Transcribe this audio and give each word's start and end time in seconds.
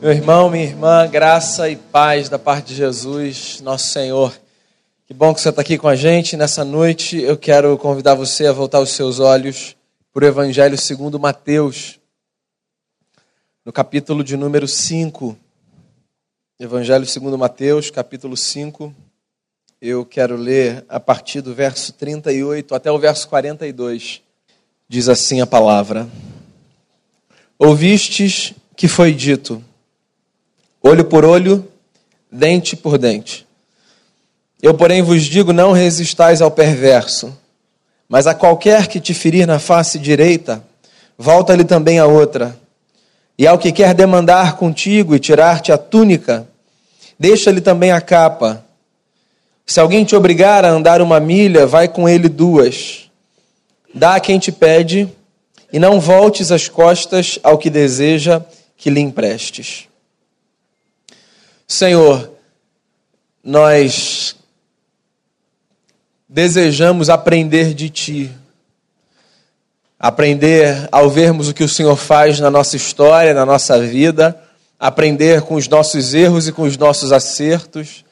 Meu 0.00 0.12
irmão, 0.12 0.48
minha 0.48 0.64
irmã, 0.64 1.06
graça 1.06 1.68
e 1.68 1.76
paz 1.76 2.30
da 2.30 2.38
parte 2.38 2.68
de 2.68 2.74
Jesus, 2.74 3.60
nosso 3.60 3.88
Senhor. 3.88 4.32
Que 5.06 5.12
bom 5.12 5.34
que 5.34 5.42
você 5.42 5.50
está 5.50 5.60
aqui 5.60 5.76
com 5.76 5.88
a 5.88 5.94
gente 5.94 6.38
nessa 6.38 6.64
noite. 6.64 7.20
Eu 7.20 7.36
quero 7.36 7.76
convidar 7.76 8.14
você 8.14 8.46
a 8.46 8.52
voltar 8.52 8.80
os 8.80 8.92
seus 8.92 9.20
olhos 9.20 9.76
para 10.10 10.24
o 10.24 10.26
Evangelho 10.26 10.78
segundo 10.78 11.20
Mateus, 11.20 12.00
no 13.62 13.70
capítulo 13.70 14.24
de 14.24 14.38
número 14.38 14.66
5. 14.66 15.36
Evangelho 16.58 17.04
segundo 17.04 17.36
Mateus, 17.36 17.90
capítulo 17.90 18.38
5. 18.38 18.94
Eu 19.82 20.06
quero 20.06 20.34
ler 20.34 20.82
a 20.88 20.98
partir 20.98 21.42
do 21.42 21.54
verso 21.54 21.92
38 21.92 22.74
até 22.74 22.90
o 22.90 22.98
verso 22.98 23.28
42. 23.28 24.22
Diz 24.88 25.10
assim 25.10 25.42
a 25.42 25.46
palavra: 25.46 26.08
Ouvistes 27.58 28.54
que 28.74 28.88
foi 28.88 29.12
dito 29.12 29.62
olho 30.82 31.04
por 31.04 31.24
olho, 31.24 31.66
dente 32.30 32.76
por 32.76 32.98
dente. 32.98 33.46
Eu, 34.62 34.74
porém, 34.74 35.02
vos 35.02 35.22
digo: 35.24 35.52
não 35.52 35.72
resistais 35.72 36.42
ao 36.42 36.50
perverso, 36.50 37.36
mas 38.08 38.26
a 38.26 38.34
qualquer 38.34 38.86
que 38.86 39.00
te 39.00 39.14
ferir 39.14 39.46
na 39.46 39.58
face 39.58 39.98
direita, 39.98 40.62
volta-lhe 41.16 41.64
também 41.64 41.98
a 41.98 42.06
outra. 42.06 42.58
E 43.38 43.46
ao 43.46 43.58
que 43.58 43.72
quer 43.72 43.94
demandar 43.94 44.56
contigo 44.56 45.14
e 45.14 45.18
tirar-te 45.18 45.72
a 45.72 45.78
túnica, 45.78 46.46
deixa-lhe 47.18 47.60
também 47.60 47.90
a 47.90 48.00
capa. 48.00 48.64
Se 49.64 49.80
alguém 49.80 50.04
te 50.04 50.14
obrigar 50.14 50.64
a 50.64 50.70
andar 50.70 51.00
uma 51.00 51.18
milha, 51.20 51.66
vai 51.66 51.88
com 51.88 52.06
ele 52.08 52.28
duas. 52.28 53.10
Dá 53.94 54.16
a 54.16 54.20
quem 54.20 54.38
te 54.38 54.52
pede, 54.52 55.08
e 55.72 55.78
não 55.78 56.00
voltes 56.00 56.50
as 56.52 56.68
costas 56.68 57.38
ao 57.42 57.56
que 57.56 57.70
deseja 57.70 58.42
que 58.76 58.90
lhe 58.90 59.00
emprestes. 59.00 59.89
Senhor, 61.80 62.30
nós 63.42 64.36
desejamos 66.28 67.08
aprender 67.08 67.72
de 67.72 67.88
Ti. 67.88 68.30
Aprender 69.98 70.86
ao 70.92 71.08
vermos 71.08 71.48
o 71.48 71.54
que 71.54 71.64
o 71.64 71.68
Senhor 71.68 71.96
faz 71.96 72.38
na 72.38 72.50
nossa 72.50 72.76
história, 72.76 73.32
na 73.32 73.46
nossa 73.46 73.80
vida, 73.80 74.38
aprender 74.78 75.40
com 75.40 75.54
os 75.54 75.68
nossos 75.68 76.12
erros 76.12 76.46
e 76.46 76.52
com 76.52 76.64
os 76.64 76.76
nossos 76.76 77.12
acertos. 77.12 78.04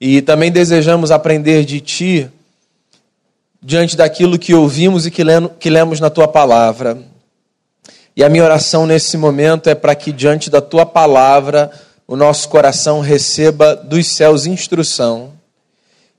E 0.00 0.20
também 0.20 0.50
desejamos 0.50 1.12
aprender 1.12 1.64
de 1.64 1.80
Ti 1.80 2.28
diante 3.62 3.96
daquilo 3.96 4.40
que 4.40 4.54
ouvimos 4.54 5.06
e 5.06 5.12
que 5.12 5.70
lemos 5.70 6.00
na 6.00 6.10
Tua 6.10 6.26
palavra. 6.26 6.98
E 8.16 8.24
a 8.24 8.28
minha 8.28 8.42
oração 8.42 8.88
nesse 8.88 9.16
momento 9.16 9.70
é 9.70 9.74
para 9.76 9.94
que, 9.94 10.10
diante 10.10 10.50
da 10.50 10.60
Tua 10.60 10.84
palavra, 10.84 11.70
o 12.08 12.16
nosso 12.16 12.48
coração 12.48 13.00
receba 13.00 13.76
dos 13.76 14.06
céus 14.06 14.46
instrução, 14.46 15.32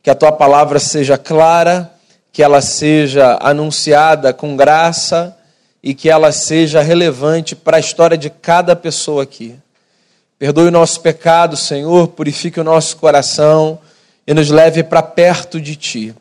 que 0.04 0.10
a 0.12 0.14
tua 0.14 0.32
palavra 0.32 0.78
seja 0.78 1.18
clara, 1.18 1.92
que 2.32 2.44
ela 2.44 2.62
seja 2.62 3.40
anunciada 3.42 4.32
com 4.32 4.56
graça 4.56 5.36
e 5.82 5.96
que 5.96 6.08
ela 6.08 6.32
seja 6.32 6.80
relevante 6.84 7.56
para 7.56 7.78
a 7.78 7.80
história 7.80 8.16
de 8.16 8.30
cada 8.30 8.76
pessoa 8.76 9.24
aqui. 9.24 9.56
Perdoe 10.38 10.68
o 10.68 10.72
nosso 10.72 11.02
pecado, 11.02 11.58
Senhor, 11.58 12.10
purifique 12.10 12.60
o 12.60 12.64
nosso 12.64 12.96
coração 12.98 13.80
e 14.28 14.34
nos 14.34 14.52
leve 14.52 14.84
para 14.84 15.02
perto 15.02 15.60
de 15.60 15.76
Ti. 15.76 16.16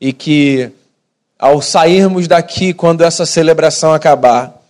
E 0.00 0.12
que, 0.12 0.72
ao 1.38 1.62
sairmos 1.62 2.26
daqui, 2.26 2.74
quando 2.74 3.04
essa 3.04 3.24
celebração 3.24 3.94
acabar, 3.94 4.60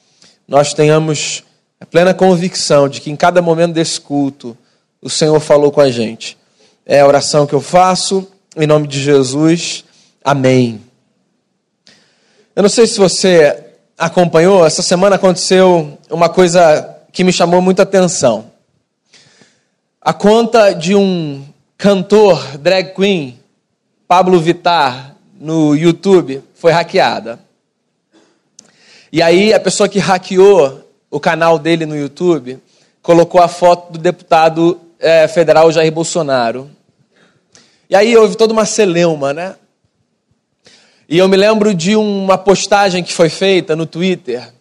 nós 0.46 0.74
tenhamos 0.74 1.42
a 1.78 1.84
é 1.84 1.86
plena 1.86 2.14
convicção 2.14 2.88
de 2.88 3.00
que 3.00 3.10
em 3.10 3.16
cada 3.16 3.42
momento 3.42 3.74
desse 3.74 4.00
culto 4.00 4.56
o 5.02 5.10
Senhor 5.10 5.38
falou 5.40 5.70
com 5.70 5.80
a 5.80 5.90
gente. 5.90 6.38
É 6.86 7.00
a 7.00 7.06
oração 7.06 7.46
que 7.46 7.54
eu 7.54 7.60
faço 7.60 8.26
em 8.56 8.66
nome 8.66 8.88
de 8.88 8.98
Jesus. 8.98 9.84
Amém. 10.24 10.80
Eu 12.54 12.62
não 12.62 12.70
sei 12.70 12.86
se 12.86 12.98
você 12.98 13.64
acompanhou, 13.98 14.64
essa 14.64 14.82
semana 14.82 15.16
aconteceu 15.16 15.98
uma 16.10 16.30
coisa 16.30 16.96
que 17.12 17.22
me 17.22 17.32
chamou 17.32 17.60
muita 17.60 17.82
atenção. 17.82 18.50
A 20.00 20.14
conta 20.14 20.72
de 20.72 20.94
um 20.94 21.44
cantor 21.76 22.56
drag 22.56 22.94
queen, 22.94 23.38
Pablo 24.08 24.40
Vittar, 24.40 25.14
no 25.38 25.76
YouTube, 25.76 26.42
foi 26.54 26.72
hackeada. 26.72 27.38
E 29.12 29.20
aí 29.20 29.52
a 29.52 29.60
pessoa 29.60 29.88
que 29.88 29.98
hackeou 29.98 30.85
o 31.10 31.20
canal 31.20 31.58
dele 31.58 31.86
no 31.86 31.96
YouTube, 31.96 32.58
colocou 33.02 33.40
a 33.40 33.48
foto 33.48 33.92
do 33.92 33.98
deputado 33.98 34.80
é, 34.98 35.28
federal 35.28 35.70
Jair 35.70 35.92
Bolsonaro. 35.92 36.70
E 37.88 37.94
aí 37.94 38.16
houve 38.16 38.36
toda 38.36 38.52
uma 38.52 38.64
celeuma, 38.64 39.32
né? 39.32 39.54
E 41.08 41.18
eu 41.18 41.28
me 41.28 41.36
lembro 41.36 41.72
de 41.72 41.94
uma 41.94 42.36
postagem 42.36 43.04
que 43.04 43.12
foi 43.12 43.28
feita 43.28 43.76
no 43.76 43.86
Twitter, 43.86 44.52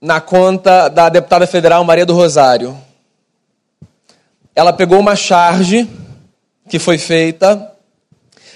na 0.00 0.22
conta 0.22 0.88
da 0.88 1.10
deputada 1.10 1.46
federal 1.46 1.84
Maria 1.84 2.06
do 2.06 2.14
Rosário. 2.14 2.76
Ela 4.54 4.72
pegou 4.72 4.98
uma 4.98 5.14
charge 5.14 5.86
que 6.66 6.78
foi 6.78 6.96
feita 6.96 7.72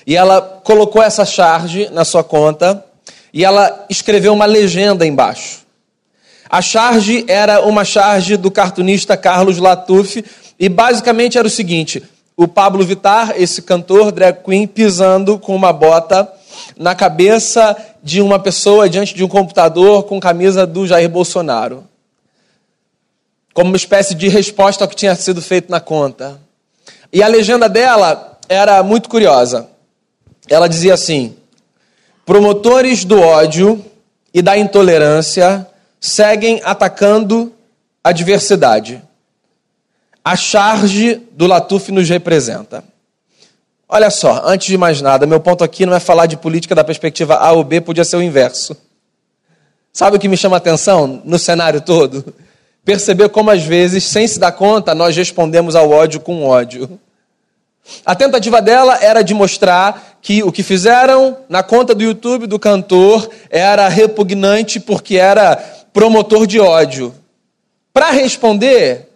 e 0.06 0.16
ela 0.16 0.40
colocou 0.40 1.02
essa 1.02 1.26
charge 1.26 1.90
na 1.90 2.06
sua 2.06 2.24
conta 2.24 2.82
e 3.32 3.44
ela 3.44 3.86
escreveu 3.88 4.32
uma 4.32 4.46
legenda 4.46 5.06
embaixo. 5.06 5.60
A 6.48 6.60
charge 6.60 7.24
era 7.28 7.64
uma 7.64 7.84
charge 7.84 8.36
do 8.36 8.50
cartunista 8.50 9.16
Carlos 9.16 9.58
Latuf 9.58 10.24
e 10.58 10.68
basicamente 10.68 11.38
era 11.38 11.46
o 11.46 11.50
seguinte: 11.50 12.02
o 12.36 12.48
Pablo 12.48 12.84
Vittar, 12.84 13.34
esse 13.36 13.62
cantor 13.62 14.10
drag 14.10 14.42
queen, 14.42 14.66
pisando 14.66 15.38
com 15.38 15.54
uma 15.54 15.72
bota 15.72 16.30
na 16.76 16.94
cabeça 16.94 17.76
de 18.02 18.20
uma 18.20 18.38
pessoa 18.38 18.88
diante 18.88 19.14
de 19.14 19.22
um 19.22 19.28
computador 19.28 20.04
com 20.04 20.18
camisa 20.18 20.66
do 20.66 20.86
Jair 20.86 21.08
Bolsonaro. 21.08 21.84
Como 23.54 23.70
uma 23.70 23.76
espécie 23.76 24.14
de 24.14 24.28
resposta 24.28 24.84
ao 24.84 24.88
que 24.88 24.96
tinha 24.96 25.14
sido 25.14 25.42
feito 25.42 25.70
na 25.70 25.80
conta. 25.80 26.40
E 27.12 27.22
a 27.22 27.28
legenda 27.28 27.68
dela 27.68 28.38
era 28.48 28.82
muito 28.82 29.08
curiosa. 29.08 29.68
Ela 30.48 30.68
dizia 30.68 30.94
assim: 30.94 31.36
Promotores 32.24 33.04
do 33.04 33.20
ódio 33.20 33.84
e 34.32 34.40
da 34.40 34.56
intolerância 34.56 35.66
seguem 36.00 36.60
atacando 36.64 37.52
a 38.02 38.12
diversidade. 38.12 39.02
A 40.24 40.36
charge 40.36 41.16
do 41.32 41.46
Latuf 41.46 41.90
nos 41.90 42.08
representa. 42.08 42.84
Olha 43.88 44.10
só, 44.10 44.42
antes 44.44 44.68
de 44.68 44.78
mais 44.78 45.02
nada, 45.02 45.26
meu 45.26 45.40
ponto 45.40 45.64
aqui 45.64 45.84
não 45.84 45.94
é 45.94 46.00
falar 46.00 46.26
de 46.26 46.36
política 46.36 46.74
da 46.74 46.84
perspectiva 46.84 47.34
A 47.34 47.50
ou 47.52 47.64
B, 47.64 47.80
podia 47.80 48.04
ser 48.04 48.16
o 48.16 48.22
inverso. 48.22 48.76
Sabe 49.92 50.16
o 50.16 50.20
que 50.20 50.28
me 50.28 50.36
chama 50.36 50.56
a 50.56 50.58
atenção 50.58 51.20
no 51.24 51.38
cenário 51.38 51.80
todo? 51.80 52.32
Perceber 52.84 53.28
como, 53.30 53.50
às 53.50 53.62
vezes, 53.62 54.04
sem 54.04 54.26
se 54.28 54.38
dar 54.38 54.52
conta, 54.52 54.94
nós 54.94 55.16
respondemos 55.16 55.74
ao 55.74 55.90
ódio 55.90 56.20
com 56.20 56.44
ódio. 56.44 57.00
A 58.04 58.14
tentativa 58.14 58.62
dela 58.62 58.98
era 59.00 59.22
de 59.22 59.34
mostrar 59.34 60.18
que 60.22 60.42
o 60.42 60.52
que 60.52 60.62
fizeram 60.62 61.38
na 61.48 61.62
conta 61.62 61.94
do 61.94 62.02
YouTube 62.02 62.46
do 62.46 62.58
cantor 62.58 63.28
era 63.48 63.88
repugnante 63.88 64.78
porque 64.78 65.16
era 65.16 65.56
promotor 65.92 66.46
de 66.46 66.60
ódio. 66.60 67.14
Para 67.92 68.10
responder, 68.10 69.08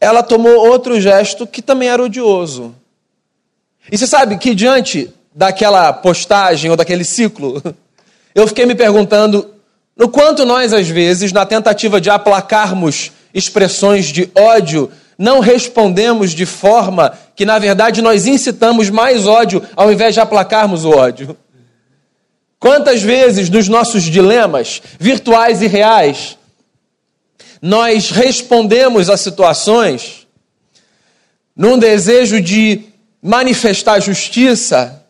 ela 0.00 0.22
tomou 0.22 0.66
outro 0.66 1.00
gesto 1.00 1.46
que 1.46 1.62
também 1.62 1.88
era 1.88 2.02
odioso. 2.02 2.74
E 3.90 3.96
você 3.96 4.06
sabe 4.06 4.36
que 4.38 4.54
diante 4.54 5.12
daquela 5.34 5.92
postagem 5.92 6.70
ou 6.70 6.76
daquele 6.76 7.04
ciclo, 7.04 7.62
eu 8.34 8.46
fiquei 8.46 8.66
me 8.66 8.74
perguntando 8.74 9.54
no 9.96 10.08
quanto 10.08 10.44
nós, 10.44 10.72
às 10.72 10.88
vezes, 10.88 11.32
na 11.32 11.44
tentativa 11.44 12.00
de 12.00 12.10
aplacarmos 12.10 13.12
expressões 13.32 14.06
de 14.06 14.30
ódio, 14.34 14.90
não 15.22 15.38
respondemos 15.38 16.32
de 16.32 16.44
forma 16.44 17.16
que, 17.36 17.46
na 17.46 17.56
verdade, 17.56 18.02
nós 18.02 18.26
incitamos 18.26 18.90
mais 18.90 19.24
ódio 19.24 19.62
ao 19.76 19.92
invés 19.92 20.14
de 20.14 20.20
aplacarmos 20.20 20.84
o 20.84 20.90
ódio. 20.90 21.36
Quantas 22.58 23.02
vezes 23.02 23.48
nos 23.48 23.68
nossos 23.68 24.02
dilemas 24.02 24.82
virtuais 24.98 25.62
e 25.62 25.68
reais 25.68 26.36
nós 27.60 28.10
respondemos 28.10 29.08
a 29.08 29.16
situações 29.16 30.26
num 31.54 31.78
desejo 31.78 32.40
de 32.40 32.86
manifestar 33.22 34.00
justiça, 34.00 35.04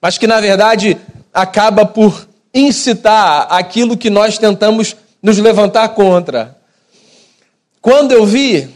mas 0.00 0.16
que 0.16 0.26
na 0.26 0.40
verdade 0.40 0.96
acaba 1.30 1.84
por 1.84 2.26
incitar 2.54 3.48
aquilo 3.50 3.98
que 3.98 4.08
nós 4.08 4.38
tentamos 4.38 4.96
nos 5.22 5.36
levantar 5.36 5.90
contra. 5.90 6.58
Quando 7.80 8.12
eu 8.12 8.26
vi 8.26 8.68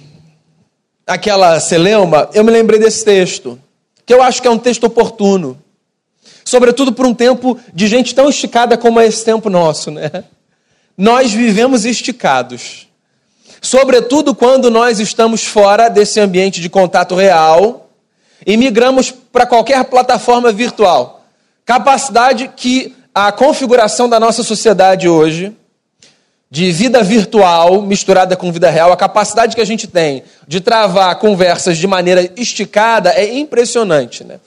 aquela 1.06 1.60
celeuma, 1.60 2.30
eu 2.32 2.42
me 2.42 2.50
lembrei 2.50 2.78
desse 2.78 3.04
texto, 3.04 3.58
que 4.06 4.14
eu 4.14 4.22
acho 4.22 4.40
que 4.40 4.48
é 4.48 4.50
um 4.50 4.58
texto 4.58 4.84
oportuno. 4.84 5.58
Sobretudo 6.44 6.92
por 6.92 7.06
um 7.06 7.14
tempo 7.14 7.58
de 7.72 7.86
gente 7.86 8.14
tão 8.14 8.28
esticada 8.28 8.76
como 8.76 9.00
é 9.00 9.06
esse 9.06 9.24
tempo 9.24 9.50
nosso, 9.50 9.90
né? 9.90 10.24
nós 10.96 11.32
vivemos 11.32 11.84
esticados. 11.84 12.88
Sobretudo 13.60 14.34
quando 14.34 14.70
nós 14.70 15.00
estamos 15.00 15.44
fora 15.44 15.88
desse 15.88 16.20
ambiente 16.20 16.60
de 16.60 16.68
contato 16.68 17.14
real 17.14 17.90
e 18.46 18.56
migramos 18.56 19.10
para 19.10 19.46
qualquer 19.46 19.84
plataforma 19.84 20.52
virtual. 20.52 21.24
Capacidade 21.64 22.50
que 22.56 22.94
a 23.14 23.32
configuração 23.32 24.08
da 24.08 24.20
nossa 24.20 24.42
sociedade 24.42 25.08
hoje, 25.08 25.56
de 26.54 26.70
vida 26.70 27.02
virtual 27.02 27.82
misturada 27.82 28.36
com 28.36 28.52
vida 28.52 28.70
real, 28.70 28.92
a 28.92 28.96
capacidade 28.96 29.56
que 29.56 29.60
a 29.60 29.64
gente 29.64 29.88
tem 29.88 30.22
de 30.46 30.60
travar 30.60 31.18
conversas 31.18 31.76
de 31.76 31.84
maneira 31.84 32.30
esticada 32.36 33.10
é 33.10 33.38
impressionante. 33.38 34.22
Né? 34.22 34.38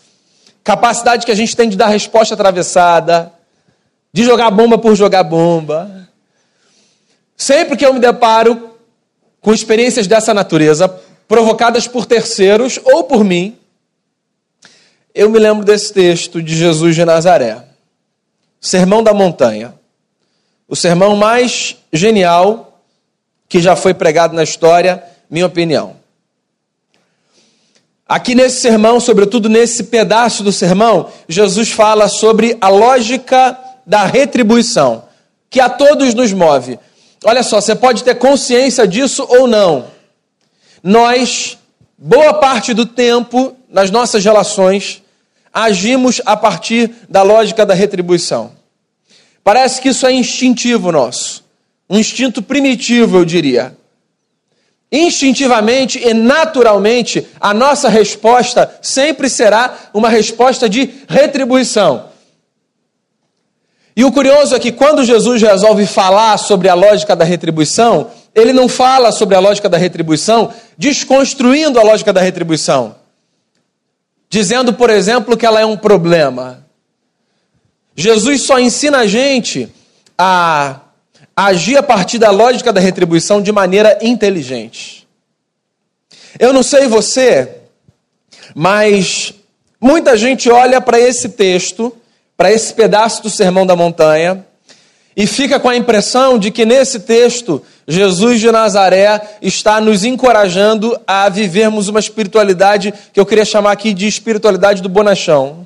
Capacidade 0.64 1.26
que 1.26 1.34
a 1.34 1.36
gente 1.36 1.54
tem 1.54 1.68
de 1.68 1.76
dar 1.76 1.88
resposta 1.88 2.34
atravessada, 2.34 3.34
de 4.14 4.24
jogar 4.24 4.50
bomba 4.52 4.78
por 4.78 4.96
jogar 4.96 5.24
bomba. 5.24 6.08
Sempre 7.36 7.76
que 7.76 7.86
eu 7.86 7.94
me 7.94 8.00
deparo 8.00 8.70
com 9.42 9.54
experiências 9.54 10.08
dessa 10.08 10.34
natureza, 10.34 10.88
provocadas 11.28 11.90
por 11.90 12.06
terceiros 12.06 12.80
ou 12.86 13.04
por 13.04 13.22
mim, 13.22 13.58
eu 15.14 15.30
me 15.30 15.40
lembro 15.40 15.66
desse 15.66 15.92
texto 15.92 16.42
de 16.42 16.56
Jesus 16.56 16.96
de 16.96 17.04
Nazaré, 17.04 17.66
Sermão 18.62 19.04
da 19.04 19.14
Montanha. 19.14 19.78
O 20.68 20.76
sermão 20.76 21.16
mais 21.16 21.78
genial 21.94 22.82
que 23.48 23.62
já 23.62 23.76
foi 23.76 23.94
pregado 23.94 24.36
na 24.36 24.44
história, 24.44 25.04
minha 25.30 25.46
opinião. 25.46 25.96
Aqui 28.08 28.36
nesse 28.36 28.62
sermão, 28.62 29.00
sobretudo 29.00 29.50
nesse 29.50 29.86
pedaço 29.86 30.44
do 30.44 30.52
sermão, 30.52 31.10
Jesus 31.28 31.72
fala 31.72 32.08
sobre 32.08 32.58
a 32.62 32.70
lógica 32.70 33.58
da 33.86 34.06
retribuição, 34.06 35.04
que 35.50 35.60
a 35.60 35.70
todos 35.70 36.14
nos 36.14 36.32
move. 36.32 36.80
Olha 37.24 37.44
só, 37.44 37.60
você 37.60 37.76
pode 37.76 38.04
ter 38.04 38.16
consciência 38.16 38.88
disso 38.88 39.26
ou 39.28 39.48
não. 39.48 39.88
Nós, 40.84 41.58
boa 41.98 42.34
parte 42.34 42.74
do 42.74 42.86
tempo, 42.86 43.56
nas 43.70 43.92
nossas 43.92 44.24
relações, 44.24 45.02
agimos 45.54 46.22
a 46.26 46.38
partir 46.38 46.92
da 47.10 47.24
lógica 47.24 47.66
da 47.66 47.74
retribuição. 47.74 48.57
Parece 49.48 49.80
que 49.80 49.88
isso 49.88 50.06
é 50.06 50.12
instintivo 50.12 50.92
nosso, 50.92 51.42
um 51.90 51.98
instinto 51.98 52.42
primitivo, 52.42 53.20
eu 53.20 53.24
diria. 53.24 53.78
Instintivamente 54.92 56.06
e 56.06 56.14
naturalmente, 56.14 57.26
a 57.40 57.54
nossa 57.54 57.88
resposta 57.88 58.70
sempre 58.82 59.30
será 59.30 59.74
uma 59.94 60.10
resposta 60.10 60.68
de 60.68 60.90
retribuição. 61.08 62.10
E 63.96 64.04
o 64.04 64.12
curioso 64.12 64.54
é 64.54 64.60
que 64.60 64.70
quando 64.70 65.06
Jesus 65.06 65.42
resolve 65.42 65.88
falar 65.88 66.36
sobre 66.36 66.68
a 66.68 66.74
lógica 66.74 67.16
da 67.16 67.24
retribuição, 67.24 68.12
ele 68.36 68.52
não 68.52 68.68
fala 68.68 69.14
sobre 69.14 69.38
a 69.38 69.40
lógica 69.40 69.70
da 69.70 69.78
retribuição 69.78 70.52
desconstruindo 70.78 71.80
a 71.80 71.84
lógica 71.84 72.12
da 72.12 72.20
retribuição. 72.20 72.98
Dizendo, 74.30 74.74
por 74.74 74.90
exemplo, 74.90 75.38
que 75.38 75.46
ela 75.46 75.62
é 75.62 75.66
um 75.66 75.78
problema. 75.78 76.67
Jesus 77.98 78.44
só 78.44 78.60
ensina 78.60 79.00
a 79.00 79.08
gente 79.08 79.68
a 80.18 80.82
agir 81.36 81.78
a 81.78 81.84
partir 81.84 82.20
da 82.20 82.32
lógica 82.32 82.72
da 82.72 82.80
retribuição 82.80 83.42
de 83.42 83.52
maneira 83.52 83.98
inteligente. 84.02 85.08
Eu 86.40 86.54
não 86.54 86.64
sei 86.64 86.88
você, 86.88 87.58
mas 88.56 89.34
muita 89.82 90.16
gente 90.16 90.50
olha 90.50 90.80
para 90.80 91.00
esse 91.00 91.30
texto 91.30 91.94
para 92.38 92.52
esse 92.52 92.72
pedaço 92.76 93.24
do 93.24 93.32
Sermão 93.32 93.66
da 93.66 93.76
Montanha 93.76 94.46
e 95.16 95.26
fica 95.26 95.60
com 95.60 95.68
a 95.68 95.76
impressão 95.76 96.38
de 96.38 96.52
que 96.52 96.64
nesse 96.64 97.00
texto 97.00 97.64
Jesus 97.88 98.40
de 98.40 98.52
Nazaré 98.52 99.20
está 99.42 99.82
nos 99.82 100.06
encorajando 100.06 100.98
a 101.08 101.28
vivermos 101.28 101.88
uma 101.88 102.00
espiritualidade 102.00 102.94
que 103.12 103.20
eu 103.20 103.26
queria 103.26 103.44
chamar 103.44 103.72
aqui 103.72 103.92
de 103.92 104.06
espiritualidade 104.06 104.84
do 104.84 104.88
bonachão. 104.88 105.66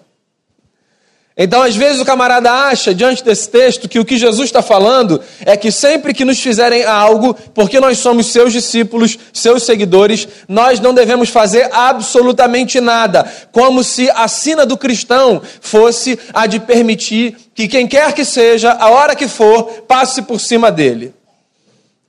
Então, 1.35 1.61
às 1.61 1.75
vezes, 1.75 2.01
o 2.01 2.05
camarada 2.05 2.51
acha, 2.51 2.93
diante 2.93 3.23
desse 3.23 3.49
texto, 3.49 3.87
que 3.87 3.99
o 3.99 4.05
que 4.05 4.17
Jesus 4.17 4.49
está 4.49 4.61
falando 4.61 5.21
é 5.45 5.55
que 5.55 5.71
sempre 5.71 6.13
que 6.13 6.25
nos 6.25 6.39
fizerem 6.39 6.83
algo, 6.83 7.33
porque 7.53 7.79
nós 7.79 7.99
somos 7.99 8.27
seus 8.27 8.51
discípulos, 8.51 9.17
seus 9.31 9.63
seguidores, 9.63 10.27
nós 10.47 10.81
não 10.81 10.93
devemos 10.93 11.29
fazer 11.29 11.69
absolutamente 11.71 12.81
nada, 12.81 13.31
como 13.51 13.81
se 13.81 14.09
a 14.11 14.27
sina 14.27 14.65
do 14.65 14.77
cristão 14.77 15.41
fosse 15.61 16.19
a 16.33 16.45
de 16.45 16.59
permitir 16.59 17.37
que 17.55 17.67
quem 17.67 17.87
quer 17.87 18.13
que 18.13 18.25
seja, 18.25 18.73
a 18.73 18.89
hora 18.89 19.15
que 19.15 19.27
for, 19.27 19.63
passe 19.87 20.23
por 20.23 20.39
cima 20.39 20.69
dele. 20.69 21.13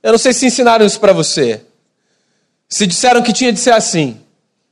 Eu 0.01 0.11
não 0.11 0.19
sei 0.19 0.33
se 0.33 0.45
ensinaram 0.45 0.85
isso 0.85 0.99
para 0.99 1.13
você. 1.13 1.61
Se 2.67 2.85
disseram 2.85 3.21
que 3.21 3.31
tinha 3.31 3.53
de 3.53 3.59
ser 3.59 3.71
assim, 3.71 4.17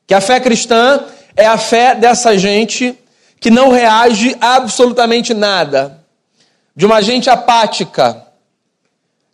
que 0.06 0.14
a 0.14 0.20
fé 0.20 0.42
cristã 0.42 1.06
é 1.38 1.46
a 1.46 1.58
fé 1.58 1.96
dessa 1.96 2.38
gente 2.38 2.98
que 3.42 3.50
não 3.50 3.72
reage 3.72 4.38
a 4.40 4.56
absolutamente 4.56 5.34
nada, 5.34 6.00
de 6.76 6.86
uma 6.86 7.02
gente 7.02 7.28
apática, 7.28 8.24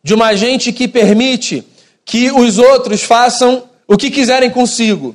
de 0.01 0.13
uma 0.13 0.33
gente 0.33 0.71
que 0.71 0.87
permite 0.87 1.67
que 2.05 2.31
os 2.31 2.57
outros 2.57 3.03
façam 3.03 3.69
o 3.85 3.97
que 3.97 4.09
quiserem 4.09 4.49
consigo. 4.49 5.13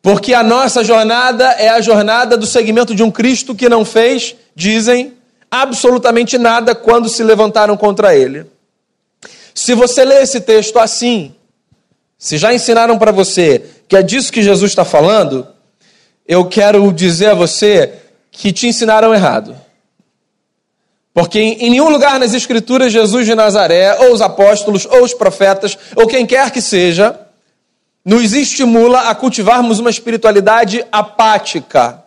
Porque 0.00 0.32
a 0.32 0.44
nossa 0.44 0.84
jornada 0.84 1.44
é 1.52 1.68
a 1.68 1.80
jornada 1.80 2.36
do 2.36 2.46
segmento 2.46 2.94
de 2.94 3.02
um 3.02 3.10
Cristo 3.10 3.52
que 3.52 3.68
não 3.68 3.84
fez, 3.84 4.36
dizem, 4.54 5.14
absolutamente 5.50 6.38
nada 6.38 6.72
quando 6.72 7.08
se 7.08 7.24
levantaram 7.24 7.76
contra 7.76 8.14
ele. 8.16 8.46
Se 9.52 9.74
você 9.74 10.04
lê 10.04 10.22
esse 10.22 10.40
texto 10.40 10.78
assim, 10.78 11.34
se 12.16 12.38
já 12.38 12.54
ensinaram 12.54 12.96
para 12.96 13.10
você 13.10 13.64
que 13.88 13.96
é 13.96 14.02
disso 14.02 14.32
que 14.32 14.42
Jesus 14.42 14.70
está 14.70 14.84
falando, 14.84 15.51
eu 16.26 16.44
quero 16.46 16.92
dizer 16.92 17.30
a 17.30 17.34
você 17.34 17.92
que 18.30 18.52
te 18.52 18.66
ensinaram 18.66 19.14
errado. 19.14 19.56
Porque 21.14 21.38
em 21.38 21.70
nenhum 21.70 21.90
lugar 21.90 22.18
nas 22.18 22.32
Escrituras, 22.32 22.92
Jesus 22.92 23.26
de 23.26 23.34
Nazaré, 23.34 23.94
ou 24.00 24.12
os 24.12 24.22
apóstolos, 24.22 24.86
ou 24.86 25.02
os 25.02 25.12
profetas, 25.12 25.76
ou 25.94 26.06
quem 26.06 26.24
quer 26.24 26.50
que 26.50 26.62
seja, 26.62 27.18
nos 28.04 28.32
estimula 28.32 29.10
a 29.10 29.14
cultivarmos 29.14 29.78
uma 29.78 29.90
espiritualidade 29.90 30.84
apática. 30.90 32.02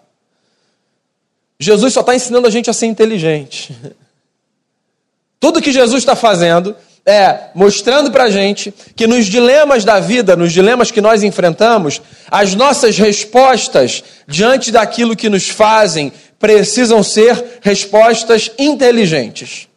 Jesus 1.59 1.94
só 1.94 2.01
está 2.01 2.15
ensinando 2.15 2.47
a 2.47 2.50
gente 2.50 2.69
a 2.69 2.73
ser 2.73 2.88
inteligente. 2.88 3.75
Tudo 5.39 5.62
que 5.62 5.71
Jesus 5.71 6.01
está 6.01 6.15
fazendo 6.15 6.75
é 7.05 7.51
mostrando 7.53 8.09
para 8.12 8.31
gente 8.31 8.74
que 8.95 9.05
nos 9.05 9.27
dilemas 9.27 9.85
da 9.85 10.00
vida, 10.00 10.35
nos 10.35 10.51
dilemas 10.51 10.89
que 10.89 11.01
nós 11.01 11.21
enfrentamos, 11.21 12.01
as 12.31 12.55
nossas 12.55 12.97
respostas 12.97 14.03
diante 14.27 14.71
daquilo 14.71 15.15
que 15.15 15.29
nos 15.29 15.47
fazem 15.47 16.12
precisam 16.39 17.03
ser 17.03 17.59
respostas 17.62 18.51
inteligentes. 18.57 19.67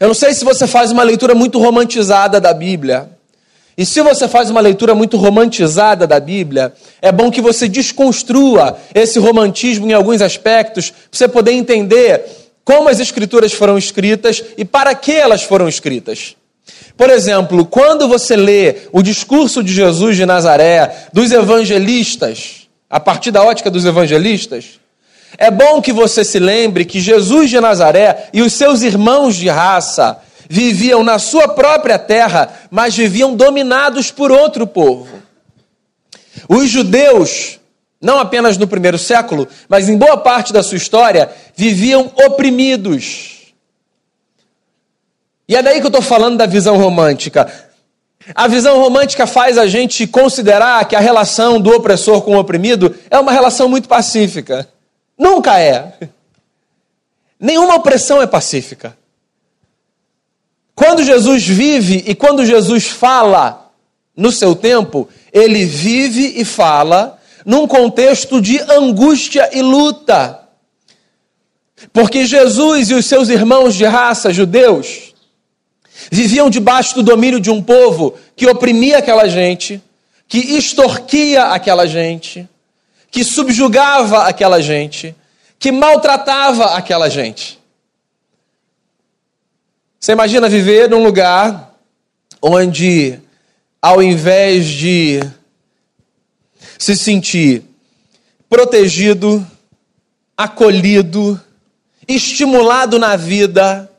Eu 0.00 0.08
não 0.08 0.14
sei 0.14 0.32
se 0.34 0.44
você 0.44 0.66
faz 0.66 0.90
uma 0.90 1.02
leitura 1.02 1.34
muito 1.34 1.58
romantizada 1.58 2.40
da 2.40 2.52
Bíblia. 2.54 3.10
E 3.76 3.84
se 3.84 4.00
você 4.00 4.28
faz 4.28 4.50
uma 4.50 4.60
leitura 4.60 4.94
muito 4.94 5.16
romantizada 5.16 6.06
da 6.06 6.20
Bíblia, 6.20 6.72
é 7.02 7.10
bom 7.10 7.30
que 7.30 7.40
você 7.40 7.68
desconstrua 7.68 8.78
esse 8.94 9.18
romantismo 9.18 9.86
em 9.86 9.92
alguns 9.92 10.22
aspectos, 10.22 10.90
para 10.90 10.98
você 11.10 11.28
poder 11.28 11.52
entender 11.52 12.24
como 12.64 12.88
as 12.88 12.98
escrituras 12.98 13.52
foram 13.52 13.76
escritas 13.76 14.42
e 14.56 14.64
para 14.64 14.94
que 14.94 15.12
elas 15.12 15.42
foram 15.42 15.68
escritas. 15.68 16.36
Por 16.96 17.10
exemplo, 17.10 17.66
quando 17.66 18.08
você 18.08 18.36
lê 18.36 18.76
o 18.92 19.02
discurso 19.02 19.62
de 19.62 19.72
Jesus 19.72 20.16
de 20.16 20.24
Nazaré, 20.24 21.08
dos 21.12 21.30
evangelistas, 21.30 22.68
a 22.88 22.98
partir 22.98 23.30
da 23.30 23.42
ótica 23.42 23.70
dos 23.70 23.84
evangelistas, 23.84 24.80
é 25.36 25.50
bom 25.50 25.82
que 25.82 25.92
você 25.92 26.24
se 26.24 26.38
lembre 26.38 26.84
que 26.84 27.00
Jesus 27.00 27.50
de 27.50 27.60
Nazaré 27.60 28.28
e 28.32 28.40
os 28.40 28.52
seus 28.52 28.82
irmãos 28.82 29.34
de 29.34 29.48
raça 29.48 30.18
viviam 30.48 31.02
na 31.02 31.18
sua 31.18 31.48
própria 31.48 31.98
terra, 31.98 32.48
mas 32.70 32.94
viviam 32.94 33.34
dominados 33.34 34.10
por 34.10 34.30
outro 34.30 34.66
povo. 34.66 35.22
Os 36.48 36.68
judeus 36.68 37.58
não 38.04 38.18
apenas 38.18 38.58
no 38.58 38.68
primeiro 38.68 38.98
século, 38.98 39.48
mas 39.66 39.88
em 39.88 39.96
boa 39.96 40.18
parte 40.18 40.52
da 40.52 40.62
sua 40.62 40.76
história, 40.76 41.30
viviam 41.56 42.12
oprimidos. 42.26 43.54
E 45.48 45.56
é 45.56 45.62
daí 45.62 45.80
que 45.80 45.86
eu 45.86 45.88
estou 45.88 46.02
falando 46.02 46.36
da 46.36 46.44
visão 46.44 46.76
romântica. 46.76 47.50
A 48.34 48.46
visão 48.46 48.78
romântica 48.78 49.26
faz 49.26 49.56
a 49.56 49.66
gente 49.66 50.06
considerar 50.06 50.86
que 50.86 50.94
a 50.94 51.00
relação 51.00 51.58
do 51.58 51.74
opressor 51.74 52.20
com 52.20 52.36
o 52.36 52.38
oprimido 52.38 52.94
é 53.10 53.18
uma 53.18 53.32
relação 53.32 53.70
muito 53.70 53.88
pacífica. 53.88 54.68
Nunca 55.18 55.58
é. 55.58 55.94
Nenhuma 57.40 57.74
opressão 57.76 58.20
é 58.20 58.26
pacífica. 58.26 58.96
Quando 60.74 61.02
Jesus 61.02 61.46
vive 61.46 62.04
e 62.06 62.14
quando 62.14 62.44
Jesus 62.44 62.86
fala 62.86 63.70
no 64.14 64.30
seu 64.30 64.54
tempo, 64.54 65.08
ele 65.32 65.64
vive 65.64 66.34
e 66.36 66.44
fala 66.44 67.18
num 67.44 67.66
contexto 67.66 68.40
de 68.40 68.60
angústia 68.60 69.50
e 69.52 69.60
luta. 69.60 70.40
Porque 71.92 72.26
Jesus 72.26 72.90
e 72.90 72.94
os 72.94 73.06
seus 73.06 73.28
irmãos 73.28 73.74
de 73.74 73.84
raça 73.84 74.32
judeus 74.32 75.14
viviam 76.10 76.50
debaixo 76.50 76.94
do 76.94 77.02
domínio 77.02 77.40
de 77.40 77.50
um 77.50 77.62
povo 77.62 78.14
que 78.36 78.46
oprimia 78.46 78.98
aquela 78.98 79.28
gente, 79.28 79.82
que 80.26 80.38
extorquia 80.38 81.44
aquela 81.46 81.86
gente, 81.86 82.48
que 83.10 83.22
subjugava 83.22 84.24
aquela 84.24 84.60
gente, 84.60 85.14
que 85.58 85.70
maltratava 85.70 86.74
aquela 86.74 87.08
gente. 87.08 87.58
Você 90.00 90.12
imagina 90.12 90.48
viver 90.48 90.90
num 90.90 91.02
lugar 91.02 91.74
onde, 92.42 93.18
ao 93.80 94.02
invés 94.02 94.66
de 94.66 95.20
se 96.84 96.94
sentir 96.96 97.62
protegido, 98.46 99.44
acolhido, 100.36 101.40
estimulado 102.06 102.98
na 102.98 103.16
vida, 103.16 103.90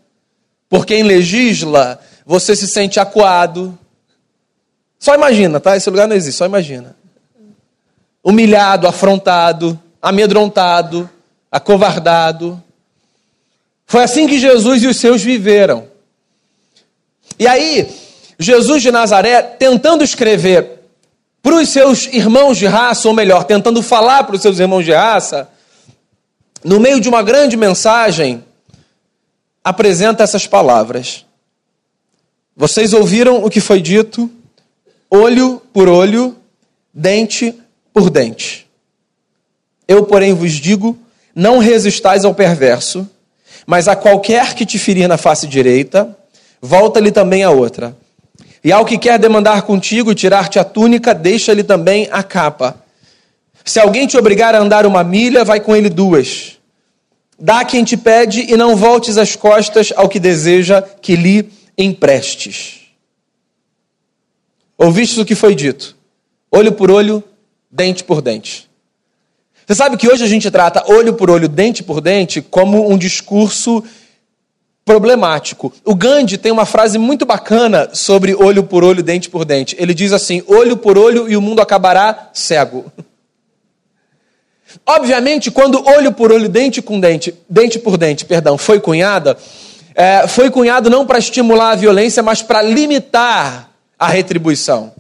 por 0.70 0.86
quem 0.86 1.02
legisla, 1.02 2.00
você 2.24 2.56
se 2.56 2.68
sente 2.68 3.00
acuado. 3.00 3.78
Só 5.00 5.16
imagina, 5.16 5.60
tá? 5.60 5.76
Esse 5.76 5.90
lugar 5.90 6.08
não 6.08 6.16
existe, 6.16 6.38
só 6.38 6.46
imagina. 6.46 6.96
Humilhado, 8.24 8.88
afrontado, 8.88 9.80
amedrontado, 10.00 11.10
acovardado. 11.52 12.62
Foi 13.88 14.04
assim 14.04 14.28
que 14.28 14.40
Jesus 14.40 14.84
e 14.84 14.88
os 14.88 14.98
seus 14.98 15.24
viveram. 15.24 15.88
E 17.40 17.48
aí, 17.48 17.90
Jesus 18.38 18.84
de 18.84 18.92
Nazaré, 18.92 19.42
tentando 19.42 20.04
escrever 20.04 20.75
para 21.46 21.58
os 21.58 21.70
seus 21.70 22.08
irmãos 22.08 22.58
de 22.58 22.66
raça, 22.66 23.08
ou 23.08 23.14
melhor, 23.14 23.44
tentando 23.44 23.84
falar 23.84 24.24
para 24.24 24.36
os 24.36 24.42
seus 24.42 24.58
irmãos 24.58 24.84
de 24.84 24.92
raça, 24.92 25.48
no 26.64 26.80
meio 26.80 27.00
de 27.00 27.08
uma 27.08 27.22
grande 27.22 27.56
mensagem, 27.56 28.44
apresenta 29.64 30.24
essas 30.24 30.48
palavras. 30.48 31.24
Vocês 32.58 32.94
ouviram 32.94 33.46
o 33.46 33.50
que 33.52 33.62
foi 33.62 33.80
dito, 33.80 34.28
olho 35.08 35.62
por 35.72 35.88
olho, 35.88 36.36
dente 36.92 37.54
por 37.94 38.10
dente. 38.10 38.68
Eu, 39.88 40.04
porém, 40.04 40.34
vos 40.34 40.54
digo: 40.54 40.98
não 41.36 41.60
resistais 41.60 42.26
ao 42.26 42.34
perverso, 42.34 43.08
mas 43.68 43.88
a 43.88 43.96
qualquer 43.96 44.56
que 44.56 44.66
te 44.66 44.80
ferir 44.80 45.08
na 45.08 45.16
face 45.16 45.46
direita, 45.46 46.18
volta-lhe 46.60 47.12
também 47.12 47.44
a 47.44 47.52
outra. 47.52 47.96
E 48.66 48.72
ao 48.72 48.84
que 48.84 48.98
quer 48.98 49.20
demandar 49.20 49.62
contigo 49.62 50.12
e 50.12 50.16
tirar-te 50.16 50.58
a 50.58 50.64
túnica, 50.64 51.14
deixa-lhe 51.14 51.64
também 51.64 52.10
a 52.12 52.24
capa. 52.24 52.84
Se 53.64 53.80
alguém 53.80 54.08
te 54.08 54.18
obrigar 54.18 54.56
a 54.56 54.58
andar 54.58 54.88
uma 54.88 55.04
milha, 55.04 55.46
vai 55.46 55.60
com 55.60 55.76
ele 55.76 55.88
duas. 55.88 56.58
Dá 57.38 57.64
quem 57.64 57.84
te 57.84 57.96
pede 57.96 58.52
e 58.52 58.58
não 58.58 58.76
voltes 58.76 59.20
as 59.20 59.36
costas 59.36 59.94
ao 59.96 60.10
que 60.10 60.20
deseja 60.20 60.82
que 60.82 61.16
lhe 61.16 61.48
emprestes. 61.78 62.88
Ouviste 64.80 65.22
o 65.22 65.26
que 65.26 65.36
foi 65.36 65.54
dito? 65.54 65.96
Olho 66.50 66.72
por 66.72 66.90
olho, 66.90 67.24
dente 67.70 68.04
por 68.04 68.20
dente. 68.20 68.68
Você 69.68 69.76
sabe 69.76 69.96
que 69.96 70.10
hoje 70.10 70.24
a 70.24 70.28
gente 70.28 70.50
trata 70.50 70.92
olho 70.92 71.14
por 71.14 71.30
olho, 71.30 71.48
dente 71.48 71.84
por 71.84 72.02
dente 72.02 72.42
como 72.42 72.90
um 72.90 72.98
discurso 72.98 73.84
problemático. 74.86 75.74
O 75.84 75.96
Gandhi 75.96 76.38
tem 76.38 76.52
uma 76.52 76.66
frase 76.66 77.00
muito 77.00 77.26
bacana 77.26 77.90
sobre 77.92 78.36
olho 78.36 78.64
por 78.64 78.84
olho, 78.84 79.02
dente 79.02 79.28
por 79.28 79.44
dente. 79.44 79.76
Ele 79.80 79.96
diz 79.96 80.14
assim: 80.14 80.44
olho 80.46 80.78
por 80.78 80.96
olho 80.96 81.28
e 81.28 81.36
o 81.36 81.42
mundo 81.42 81.60
acabará 81.60 82.30
cego. 82.32 82.86
Obviamente, 84.86 85.50
quando 85.50 85.84
olho 85.88 86.12
por 86.12 86.32
olho, 86.32 86.48
dente 86.48 86.82
com 86.82 87.00
dente, 87.00 87.34
dente 87.50 87.80
por 87.80 87.98
dente, 87.98 88.24
perdão, 88.26 88.58
foi 88.58 88.80
cunhada, 88.80 89.36
é, 89.96 90.28
foi 90.28 90.52
cunhado 90.52 90.90
não 90.90 91.08
para 91.08 91.18
estimular 91.18 91.72
a 91.72 91.76
violência, 91.76 92.22
mas 92.22 92.44
para 92.44 92.62
limitar 92.62 93.72
a 93.98 94.08
retribuição. 94.08 94.94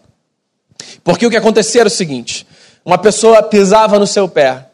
Porque 1.04 1.28
o 1.28 1.30
que 1.30 1.38
acontecia 1.38 1.82
era 1.82 1.88
o 1.88 1.92
seguinte: 1.92 2.48
uma 2.84 2.98
pessoa 2.98 3.44
pisava 3.44 4.00
no 4.00 4.08
seu 4.08 4.28
pé 4.28 4.66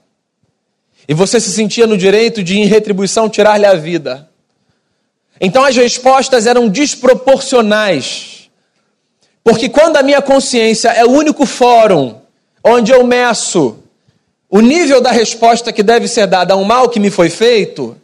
e 1.05 1.13
você 1.13 1.41
se 1.41 1.51
sentia 1.51 1.85
no 1.85 1.97
direito 1.97 2.41
de, 2.41 2.57
em 2.57 2.65
retribuição, 2.65 3.27
tirar-lhe 3.27 3.65
a 3.65 3.73
vida. 3.73 4.30
Então 5.41 5.65
as 5.65 5.75
respostas 5.75 6.45
eram 6.45 6.69
desproporcionais. 6.69 8.51
Porque 9.43 9.67
quando 9.67 9.97
a 9.97 10.03
minha 10.03 10.21
consciência 10.21 10.89
é 10.89 11.03
o 11.03 11.09
único 11.09 11.47
fórum 11.47 12.21
onde 12.63 12.91
eu 12.91 13.03
meço 13.03 13.79
o 14.47 14.61
nível 14.61 15.01
da 15.01 15.11
resposta 15.11 15.73
que 15.73 15.81
deve 15.81 16.07
ser 16.07 16.27
dada 16.27 16.53
a 16.53 16.57
um 16.57 16.63
mal 16.63 16.89
que 16.89 16.99
me 16.99 17.09
foi 17.09 17.29
feito, 17.29 17.97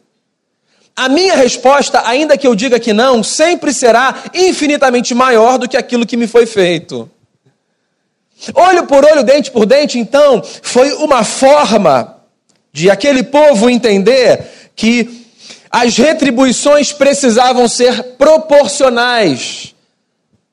a 0.95 1.07
minha 1.07 1.35
resposta, 1.35 2.01
ainda 2.07 2.35
que 2.35 2.47
eu 2.47 2.55
diga 2.55 2.79
que 2.79 2.91
não, 2.91 3.21
sempre 3.21 3.71
será 3.71 4.23
infinitamente 4.33 5.13
maior 5.13 5.59
do 5.59 5.69
que 5.69 5.77
aquilo 5.77 6.07
que 6.07 6.17
me 6.17 6.25
foi 6.25 6.47
feito. 6.47 7.07
Olho 8.55 8.87
por 8.87 9.05
olho, 9.05 9.23
dente 9.23 9.51
por 9.51 9.67
dente, 9.67 9.99
então, 9.99 10.41
foi 10.63 10.91
uma 10.93 11.23
forma 11.23 12.17
de 12.73 12.89
aquele 12.89 13.21
povo 13.21 13.69
entender 13.69 14.71
que 14.75 15.26
as 15.79 15.95
retribuições 15.95 16.91
precisavam 16.91 17.67
ser 17.67 18.01
proporcionais 18.15 19.75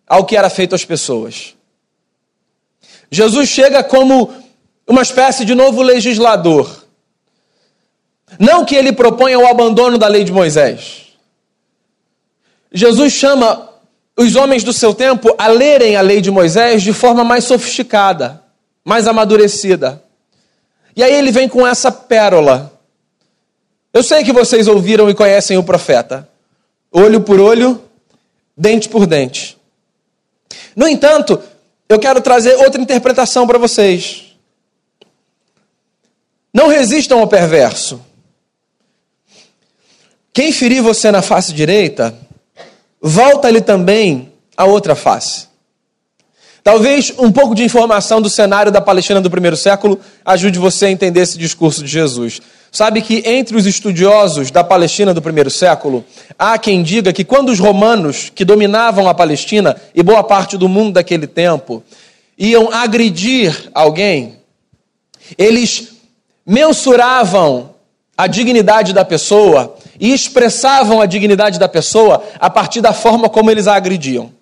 ao 0.06 0.26
que 0.26 0.36
era 0.36 0.50
feito 0.50 0.74
às 0.74 0.84
pessoas. 0.84 1.54
Jesus 3.10 3.48
chega 3.48 3.82
como 3.82 4.30
uma 4.86 5.00
espécie 5.00 5.46
de 5.46 5.54
novo 5.54 5.80
legislador. 5.80 6.84
Não 8.38 8.66
que 8.66 8.74
ele 8.74 8.92
proponha 8.92 9.38
o 9.38 9.46
abandono 9.46 9.96
da 9.96 10.08
lei 10.08 10.24
de 10.24 10.32
Moisés. 10.32 11.14
Jesus 12.70 13.14
chama 13.14 13.70
os 14.18 14.36
homens 14.36 14.62
do 14.62 14.74
seu 14.74 14.92
tempo 14.92 15.34
a 15.38 15.46
lerem 15.46 15.96
a 15.96 16.02
lei 16.02 16.20
de 16.20 16.30
Moisés 16.30 16.82
de 16.82 16.92
forma 16.92 17.24
mais 17.24 17.44
sofisticada, 17.44 18.42
mais 18.84 19.08
amadurecida. 19.08 20.04
E 20.94 21.02
aí 21.02 21.14
ele 21.14 21.32
vem 21.32 21.48
com 21.48 21.66
essa 21.66 21.90
pérola 21.90 22.73
eu 23.94 24.02
sei 24.02 24.24
que 24.24 24.32
vocês 24.32 24.66
ouviram 24.66 25.08
e 25.08 25.14
conhecem 25.14 25.56
o 25.56 25.62
profeta. 25.62 26.28
Olho 26.90 27.20
por 27.20 27.38
olho, 27.38 27.80
dente 28.56 28.88
por 28.88 29.06
dente. 29.06 29.56
No 30.74 30.88
entanto, 30.88 31.40
eu 31.88 31.98
quero 32.00 32.20
trazer 32.20 32.56
outra 32.56 32.82
interpretação 32.82 33.46
para 33.46 33.56
vocês. 33.56 34.36
Não 36.52 36.66
resistam 36.66 37.20
ao 37.20 37.28
perverso. 37.28 38.04
Quem 40.32 40.50
ferir 40.50 40.82
você 40.82 41.12
na 41.12 41.22
face 41.22 41.52
direita, 41.52 42.18
volta-lhe 43.00 43.60
também 43.60 44.32
a 44.56 44.64
outra 44.64 44.96
face. 44.96 45.46
Talvez 46.64 47.12
um 47.18 47.30
pouco 47.30 47.54
de 47.54 47.62
informação 47.62 48.22
do 48.22 48.30
cenário 48.30 48.72
da 48.72 48.80
Palestina 48.80 49.20
do 49.20 49.30
primeiro 49.30 49.54
século 49.54 50.00
ajude 50.24 50.58
você 50.58 50.86
a 50.86 50.90
entender 50.90 51.20
esse 51.20 51.36
discurso 51.36 51.84
de 51.84 51.90
Jesus. 51.90 52.40
Sabe 52.72 53.02
que 53.02 53.22
entre 53.26 53.54
os 53.54 53.66
estudiosos 53.66 54.50
da 54.50 54.64
Palestina 54.64 55.12
do 55.12 55.20
primeiro 55.20 55.50
século, 55.50 56.02
há 56.38 56.56
quem 56.56 56.82
diga 56.82 57.12
que 57.12 57.22
quando 57.22 57.50
os 57.50 57.60
romanos, 57.60 58.32
que 58.34 58.46
dominavam 58.46 59.06
a 59.06 59.12
Palestina 59.12 59.76
e 59.94 60.02
boa 60.02 60.24
parte 60.24 60.56
do 60.56 60.66
mundo 60.66 60.94
daquele 60.94 61.26
tempo, 61.26 61.82
iam 62.38 62.72
agredir 62.72 63.70
alguém, 63.74 64.38
eles 65.36 65.88
mensuravam 66.46 67.74
a 68.16 68.26
dignidade 68.26 68.94
da 68.94 69.04
pessoa 69.04 69.76
e 70.00 70.14
expressavam 70.14 71.02
a 71.02 71.04
dignidade 71.04 71.58
da 71.58 71.68
pessoa 71.68 72.24
a 72.40 72.48
partir 72.48 72.80
da 72.80 72.94
forma 72.94 73.28
como 73.28 73.50
eles 73.50 73.66
a 73.66 73.76
agrediam. 73.76 74.32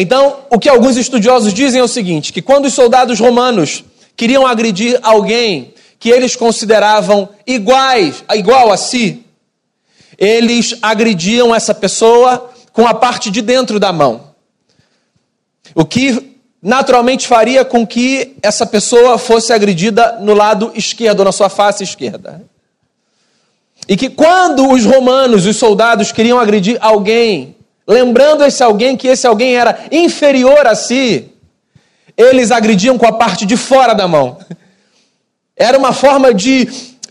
Então, 0.00 0.40
o 0.50 0.58
que 0.58 0.68
alguns 0.68 0.96
estudiosos 0.96 1.52
dizem 1.52 1.80
é 1.80 1.84
o 1.84 1.88
seguinte: 1.88 2.32
que 2.32 2.42
quando 2.42 2.66
os 2.66 2.74
soldados 2.74 3.18
romanos 3.18 3.84
queriam 4.16 4.46
agredir 4.46 4.98
alguém 5.02 5.74
que 5.98 6.10
eles 6.10 6.36
consideravam 6.36 7.28
iguais, 7.46 8.24
igual 8.34 8.70
a 8.70 8.76
si, 8.76 9.24
eles 10.18 10.76
agrediam 10.82 11.54
essa 11.54 11.74
pessoa 11.74 12.50
com 12.72 12.86
a 12.86 12.94
parte 12.94 13.30
de 13.30 13.40
dentro 13.40 13.80
da 13.80 13.92
mão. 13.92 14.34
O 15.74 15.84
que 15.84 16.36
naturalmente 16.62 17.26
faria 17.26 17.64
com 17.64 17.86
que 17.86 18.36
essa 18.42 18.66
pessoa 18.66 19.18
fosse 19.18 19.52
agredida 19.52 20.18
no 20.20 20.34
lado 20.34 20.72
esquerdo, 20.74 21.24
na 21.24 21.32
sua 21.32 21.48
face 21.48 21.84
esquerda. 21.84 22.44
E 23.88 23.96
que 23.96 24.10
quando 24.10 24.70
os 24.70 24.84
romanos, 24.84 25.46
os 25.46 25.56
soldados, 25.56 26.10
queriam 26.10 26.40
agredir 26.40 26.76
alguém, 26.80 27.55
lembrando 27.86 28.44
esse 28.44 28.62
alguém 28.62 28.96
que 28.96 29.08
esse 29.08 29.26
alguém 29.26 29.56
era 29.56 29.86
inferior 29.90 30.66
a 30.66 30.74
si, 30.74 31.32
eles 32.16 32.50
agrediam 32.50 32.98
com 32.98 33.06
a 33.06 33.12
parte 33.12 33.44
de 33.44 33.56
fora 33.56 33.94
da 33.94 34.08
mão. 34.08 34.38
Era 35.56 35.78
uma 35.78 35.92
forma 35.92 36.34
de, 36.34 36.68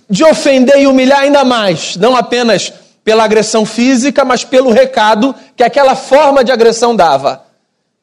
de 0.09 0.23
ofender 0.23 0.77
e 0.79 0.87
humilhar 0.87 1.21
ainda 1.21 1.43
mais, 1.43 1.95
não 1.95 2.15
apenas 2.15 2.73
pela 3.03 3.23
agressão 3.23 3.65
física, 3.65 4.25
mas 4.25 4.43
pelo 4.43 4.71
recado 4.71 5.33
que 5.55 5.63
aquela 5.63 5.95
forma 5.95 6.43
de 6.43 6.51
agressão 6.51 6.95
dava. 6.95 7.43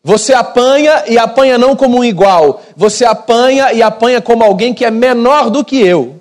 Você 0.05 0.33
apanha 0.33 1.05
e 1.07 1.19
apanha 1.19 1.59
não 1.59 1.77
como 1.77 1.99
um 1.99 2.05
igual, 2.05 2.63
você 2.77 3.05
apanha 3.05 3.73
e 3.73 3.83
apanha 3.83 4.21
como 4.21 4.43
alguém 4.43 4.75
que 4.75 4.85
é 4.85 4.91
menor 4.91 5.51
do 5.51 5.65
que 5.65 5.81
eu. 5.81 6.21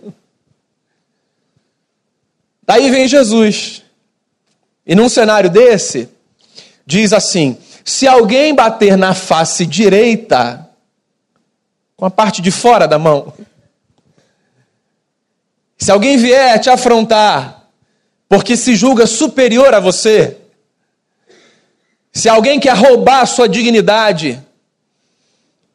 Daí 2.63 2.89
vem 2.91 3.07
Jesus. 3.07 3.83
E 4.85 4.95
num 4.95 5.09
cenário 5.09 5.49
desse, 5.49 6.09
diz 6.91 7.13
assim: 7.13 7.57
se 7.85 8.07
alguém 8.07 8.53
bater 8.53 8.97
na 8.97 9.13
face 9.13 9.65
direita, 9.65 10.69
com 11.95 12.05
a 12.05 12.11
parte 12.11 12.41
de 12.41 12.51
fora 12.51 12.87
da 12.87 12.99
mão, 12.99 13.33
se 15.77 15.89
alguém 15.89 16.17
vier 16.17 16.59
te 16.59 16.69
afrontar, 16.69 17.63
porque 18.27 18.57
se 18.57 18.75
julga 18.75 19.07
superior 19.07 19.73
a 19.73 19.79
você, 19.79 20.37
se 22.11 22.27
alguém 22.27 22.59
quer 22.59 22.75
roubar 22.75 23.21
a 23.21 23.25
sua 23.25 23.47
dignidade, 23.47 24.41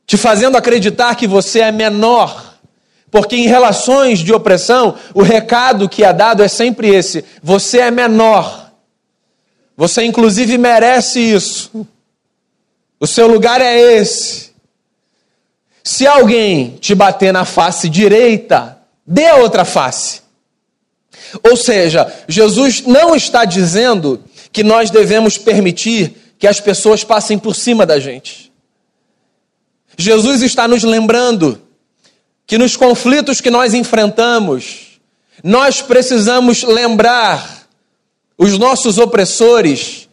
te 0.07 0.17
fazendo 0.17 0.57
acreditar 0.57 1.15
que 1.17 1.27
você 1.27 1.61
é 1.61 1.73
menor, 1.73 2.59
porque 3.11 3.37
em 3.37 3.47
relações 3.47 4.19
de 4.19 4.33
opressão, 4.33 4.97
o 5.15 5.23
recado 5.23 5.89
que 5.89 6.05
é 6.05 6.13
dado 6.13 6.43
é 6.43 6.49
sempre 6.49 6.95
esse: 6.95 7.25
você 7.43 7.79
é 7.79 7.91
menor. 7.91 8.66
Você, 9.77 10.05
inclusive, 10.05 10.57
merece 10.57 11.21
isso. 11.21 11.87
O 12.99 13.07
seu 13.07 13.27
lugar 13.27 13.61
é 13.61 13.79
esse. 13.97 14.51
Se 15.85 16.07
alguém 16.07 16.79
te 16.81 16.95
bater 16.95 17.33
na 17.33 17.45
face 17.45 17.89
direita, 17.89 18.79
dê 19.07 19.27
a 19.27 19.37
outra 19.37 19.65
face. 19.65 20.23
Ou 21.43 21.57
seja, 21.57 22.13
Jesus 22.27 22.83
não 22.83 23.15
está 23.15 23.45
dizendo 23.45 24.25
que 24.51 24.65
nós 24.65 24.91
devemos 24.91 25.37
permitir 25.37 26.17
que 26.39 26.47
as 26.47 26.61
pessoas 26.61 27.05
passem 27.05 27.39
por 27.39 27.55
cima 27.55 27.85
da 27.85 28.01
gente. 28.01 28.53
Jesus 29.97 30.43
está 30.43 30.67
nos 30.67 30.83
lembrando 30.83 31.61
que 32.47 32.59
nos 32.59 32.77
conflitos 32.77 33.41
que 33.41 33.51
nós 33.51 33.75
enfrentamos, 33.75 35.01
nós 35.43 35.83
precisamos 35.83 36.63
lembrar 36.63 37.56
os 38.39 38.59
nossos 38.59 38.99
opressores 38.99 40.09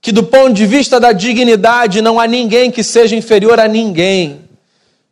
que, 0.00 0.10
do 0.10 0.24
ponto 0.24 0.52
de 0.52 0.66
vista 0.66 0.98
da 0.98 1.12
dignidade, 1.12 2.02
não 2.02 2.18
há 2.18 2.26
ninguém 2.26 2.70
que 2.70 2.82
seja 2.82 3.14
inferior 3.14 3.60
a 3.60 3.68
ninguém, 3.68 4.48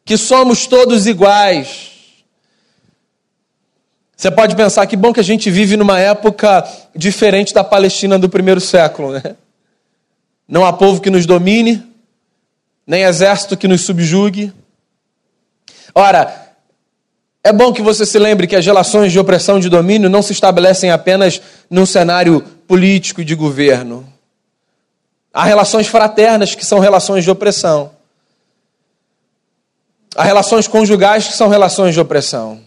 que 0.05 0.17
somos 0.17 0.67
todos 0.67 1.07
iguais. 1.07 1.91
Você 4.17 4.31
pode 4.31 4.57
pensar 4.57 4.87
que 4.87 4.97
bom 4.97 5.13
que 5.13 5.21
a 5.21 5.25
gente 5.25 5.51
vive 5.51 5.77
numa 5.77 5.99
época 5.99 6.69
diferente 6.95 7.55
da 7.55 7.65
Palestina 7.65 8.19
do 8.19 8.29
primeiro 8.29 8.61
século, 8.61 9.13
né? 9.13 9.37
Não 10.47 10.65
há 10.65 10.73
povo 10.73 11.01
que 11.01 11.09
nos 11.09 11.25
domine, 11.25 11.83
nem 12.85 13.05
exército 13.05 13.57
que 13.57 13.69
nos 13.69 13.83
subjugue. 13.83 14.53
Ora, 15.95 16.50
é 17.43 17.53
bom 17.53 17.73
que 17.73 17.81
você 17.81 18.05
se 18.05 18.19
lembre 18.19 18.47
que 18.47 18.57
as 18.57 18.65
relações 18.67 19.11
de 19.13 19.19
opressão 19.19 19.59
e 19.59 19.63
de 19.63 19.71
domínio 19.71 20.11
não 20.11 20.21
se 20.23 20.33
estabelecem 20.33 20.91
apenas 20.91 21.41
num 21.71 21.87
cenário 21.87 22.43
político 22.69 23.23
e 23.23 23.25
de 23.25 23.35
governo. 23.35 24.07
Há 25.33 25.45
relações 25.45 25.87
fraternas 25.87 26.55
que 26.55 26.67
são 26.67 26.79
relações 26.79 27.25
de 27.25 27.31
opressão. 27.31 27.93
Há 30.15 30.25
relações 30.25 30.67
conjugais 30.69 31.27
que 31.27 31.35
são 31.35 31.49
relações 31.49 31.95
de 31.95 32.01
opressão. 32.01 32.61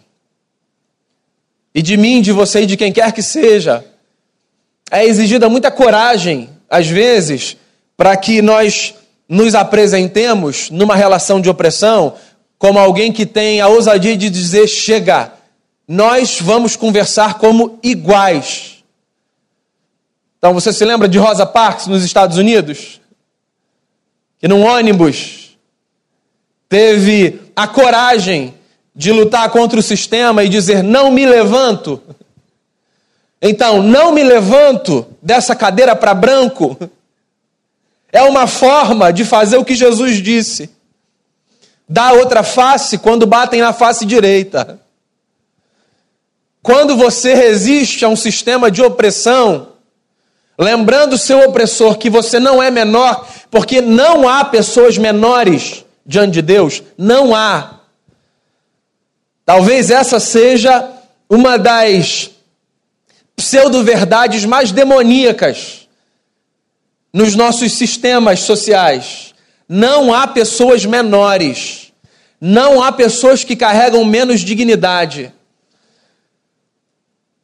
E 1.75 1.82
de 1.82 1.96
mim, 1.96 2.22
de 2.22 2.32
você 2.32 2.62
e 2.62 2.65
de 2.65 2.77
quem 2.77 2.92
quer 2.92 3.12
que 3.12 3.22
seja, 3.22 3.86
é 4.89 5.06
exigida 5.06 5.50
muita 5.50 5.70
coragem, 5.70 6.50
às 6.70 6.88
vezes, 6.88 7.58
para 7.96 8.15
que 8.15 8.42
nós 8.42 8.96
nos 9.27 9.56
apresentemos 9.56 10.70
numa 10.70 10.96
relação 10.96 11.42
de 11.42 11.50
opressão 11.50 12.15
como 12.63 12.79
alguém 12.79 13.12
que 13.12 13.25
tem 13.25 13.60
a 13.60 13.67
ousadia 13.67 14.15
de 14.15 14.29
dizer: 14.29 14.70
chega, 14.70 15.34
nós 15.86 16.39
vamos 16.39 16.77
conversar 16.77 17.34
como 17.34 17.77
iguais. 17.84 18.82
Então 20.38 20.53
você 20.53 20.72
se 20.72 20.86
lembra 20.86 21.10
de 21.10 21.17
Rosa 21.17 21.46
Parks 21.46 21.88
nos 21.88 22.05
Estados 22.05 22.38
Unidos? 22.38 23.01
Que 24.39 24.48
num 24.48 24.65
ônibus 24.65 25.57
teve 26.70 27.42
a 27.53 27.68
coragem 27.68 28.53
de 28.96 29.11
lutar 29.11 29.50
contra 29.50 29.77
o 29.77 29.83
sistema 29.83 30.42
e 30.42 30.48
dizer: 30.48 30.81
não 30.81 31.11
me 31.11 31.25
levanto. 31.25 32.01
Então, 33.42 33.83
não 33.83 34.14
me 34.14 34.24
levanto 34.24 35.05
dessa 35.22 35.53
cadeira 35.53 35.98
para 35.98 36.14
branco. 36.14 36.77
É 38.16 38.22
uma 38.22 38.46
forma 38.46 39.11
de 39.11 39.25
fazer 39.25 39.57
o 39.57 39.66
que 39.66 39.74
Jesus 39.74 40.22
disse 40.22 40.70
dá 41.94 42.12
outra 42.12 42.42
face 42.42 42.98
quando 42.98 43.27
batem 43.27 43.62
na 43.62 43.72
face 43.72 44.03
direita. 44.03 44.79
Quando 46.64 46.98
você 46.98 47.36
resiste 47.36 48.03
a 48.03 48.10
um 48.10 48.16
sistema 48.16 48.72
de 48.72 48.82
opressão, 48.82 49.74
lembrando 50.58 51.20
seu 51.20 51.48
opressor 51.48 52.00
que 52.00 52.10
você 52.10 52.40
não 52.40 52.64
é 52.64 52.72
menor, 52.72 53.27
porque 53.51 53.79
não 53.79 54.27
há 54.27 54.44
pessoas 54.44 54.98
menores 54.98 55.86
diante 56.03 56.34
de 56.34 56.42
Deus, 56.42 56.82
não 56.98 57.36
há. 57.36 57.82
Talvez 59.46 59.92
essa 59.92 60.20
seja 60.20 60.90
uma 61.29 61.60
das 61.60 62.32
pseudo-verdades 63.36 64.46
mais 64.46 64.72
demoníacas 64.72 65.88
nos 67.14 67.36
nossos 67.36 67.74
sistemas 67.74 68.40
sociais. 68.40 69.36
Não 69.70 70.12
há 70.12 70.25
pessoas 70.25 70.86
menores. 70.86 71.82
Não 72.46 72.84
há 72.84 72.92
pessoas 72.92 73.46
que 73.46 73.56
carregam 73.56 74.03
menos 74.03 74.42
dignidade. 74.42 75.32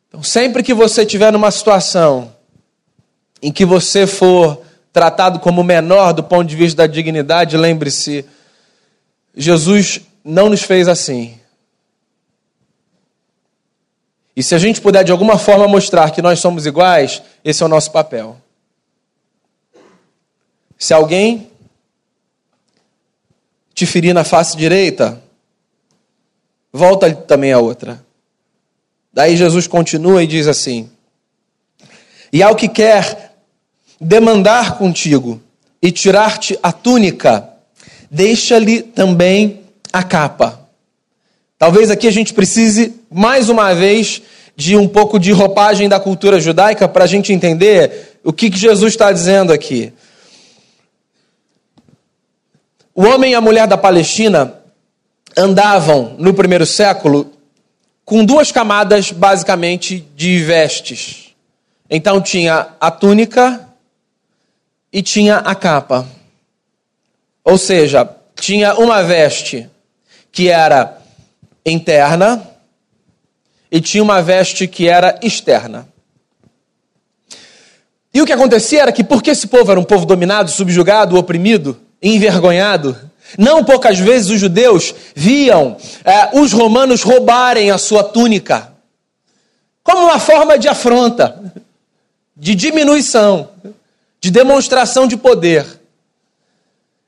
Então, 0.10 0.22
sempre 0.22 0.62
que 0.62 0.74
você 0.74 1.04
estiver 1.04 1.32
numa 1.32 1.50
situação 1.52 2.36
em 3.42 3.50
que 3.50 3.64
você 3.64 4.06
for 4.06 4.62
tratado 4.92 5.40
como 5.40 5.64
menor 5.64 6.12
do 6.12 6.22
ponto 6.22 6.50
de 6.50 6.54
vista 6.54 6.86
da 6.86 6.94
dignidade, 6.94 7.56
lembre-se, 7.56 8.26
Jesus 9.34 10.02
não 10.22 10.50
nos 10.50 10.64
fez 10.64 10.90
assim. 10.90 11.40
E 14.36 14.44
se 14.44 14.54
a 14.54 14.58
gente 14.58 14.82
puder 14.82 15.06
de 15.06 15.14
alguma 15.14 15.38
forma 15.38 15.66
mostrar 15.66 16.12
que 16.12 16.22
nós 16.22 16.42
somos 16.42 16.66
iguais, 16.66 17.22
esse 17.42 17.64
é 17.64 17.66
o 17.66 17.70
nosso 17.70 17.90
papel. 17.94 18.36
Se 20.78 20.94
alguém 20.94 21.49
te 23.80 23.86
ferir 23.86 24.14
na 24.14 24.26
face 24.26 24.58
direita, 24.58 25.22
volta 26.72 27.10
também 27.14 27.54
a 27.54 27.60
outra. 27.60 28.04
Daí 29.14 29.38
Jesus 29.38 29.68
continua 29.68 30.22
e 30.22 30.28
diz 30.28 30.48
assim: 30.48 30.90
E 32.34 32.44
ao 32.44 32.58
que 32.58 32.68
quer 32.68 33.36
demandar 34.00 34.78
contigo 34.78 35.42
e 35.82 35.94
tirar-te 35.94 36.60
a 36.62 36.74
túnica, 36.74 37.48
deixa-lhe 38.12 38.82
também 38.82 39.62
a 39.94 40.04
capa. 40.04 40.60
Talvez 41.58 41.90
aqui 41.90 42.06
a 42.06 42.12
gente 42.12 42.34
precise, 42.34 42.94
mais 43.10 43.48
uma 43.48 43.74
vez, 43.74 44.22
de 44.58 44.76
um 44.76 44.90
pouco 44.90 45.18
de 45.18 45.32
roupagem 45.32 45.88
da 45.88 46.02
cultura 46.02 46.38
judaica 46.38 46.86
para 46.86 47.06
a 47.06 47.08
gente 47.08 47.32
entender 47.32 48.20
o 48.26 48.34
que, 48.34 48.50
que 48.50 48.60
Jesus 48.60 48.92
está 48.92 49.10
dizendo 49.10 49.54
aqui. 49.54 49.94
O 53.00 53.06
homem 53.06 53.32
e 53.32 53.34
a 53.34 53.40
mulher 53.40 53.66
da 53.66 53.78
Palestina 53.78 54.56
andavam 55.38 56.18
no 56.20 56.34
primeiro 56.34 56.66
século 56.66 57.32
com 58.04 58.26
duas 58.26 58.52
camadas 58.52 59.14
basicamente 59.14 60.06
de 60.18 60.44
vestes. 60.44 61.34
Então 61.90 62.20
tinha 62.20 62.74
a 62.78 62.92
túnica 62.92 63.70
e 64.92 65.02
tinha 65.02 65.38
a 65.38 65.56
capa. 65.56 66.06
Ou 67.42 67.58
seja, 67.58 68.06
tinha 68.36 68.76
uma 68.76 69.02
veste 69.02 69.70
que 70.30 70.50
era 70.50 71.02
interna 71.66 72.46
e 73.72 73.80
tinha 73.80 74.04
uma 74.04 74.22
veste 74.22 74.68
que 74.68 74.90
era 74.90 75.18
externa. 75.24 75.88
E 78.14 78.22
o 78.22 78.26
que 78.26 78.34
acontecia 78.34 78.82
era 78.82 78.92
que, 78.92 79.06
porque 79.06 79.30
esse 79.30 79.48
povo 79.48 79.72
era 79.72 79.80
um 79.80 79.86
povo 79.86 80.06
dominado, 80.06 80.52
subjugado, 80.52 81.18
oprimido, 81.18 81.80
envergonhado. 82.02 82.98
Não 83.38 83.64
poucas 83.64 84.00
vezes 84.00 84.30
os 84.30 84.40
judeus 84.40 84.94
viam 85.16 85.78
é, 86.04 86.40
os 86.40 86.52
romanos 86.52 87.04
roubarem 87.04 87.70
a 87.72 87.78
sua 87.78 88.04
túnica 88.04 88.70
como 89.90 90.04
uma 90.04 90.20
forma 90.20 90.58
de 90.60 90.68
afronta, 90.68 91.52
de 92.38 92.54
diminuição, 92.54 93.50
de 94.22 94.30
demonstração 94.30 95.08
de 95.08 95.18
poder. 95.18 95.66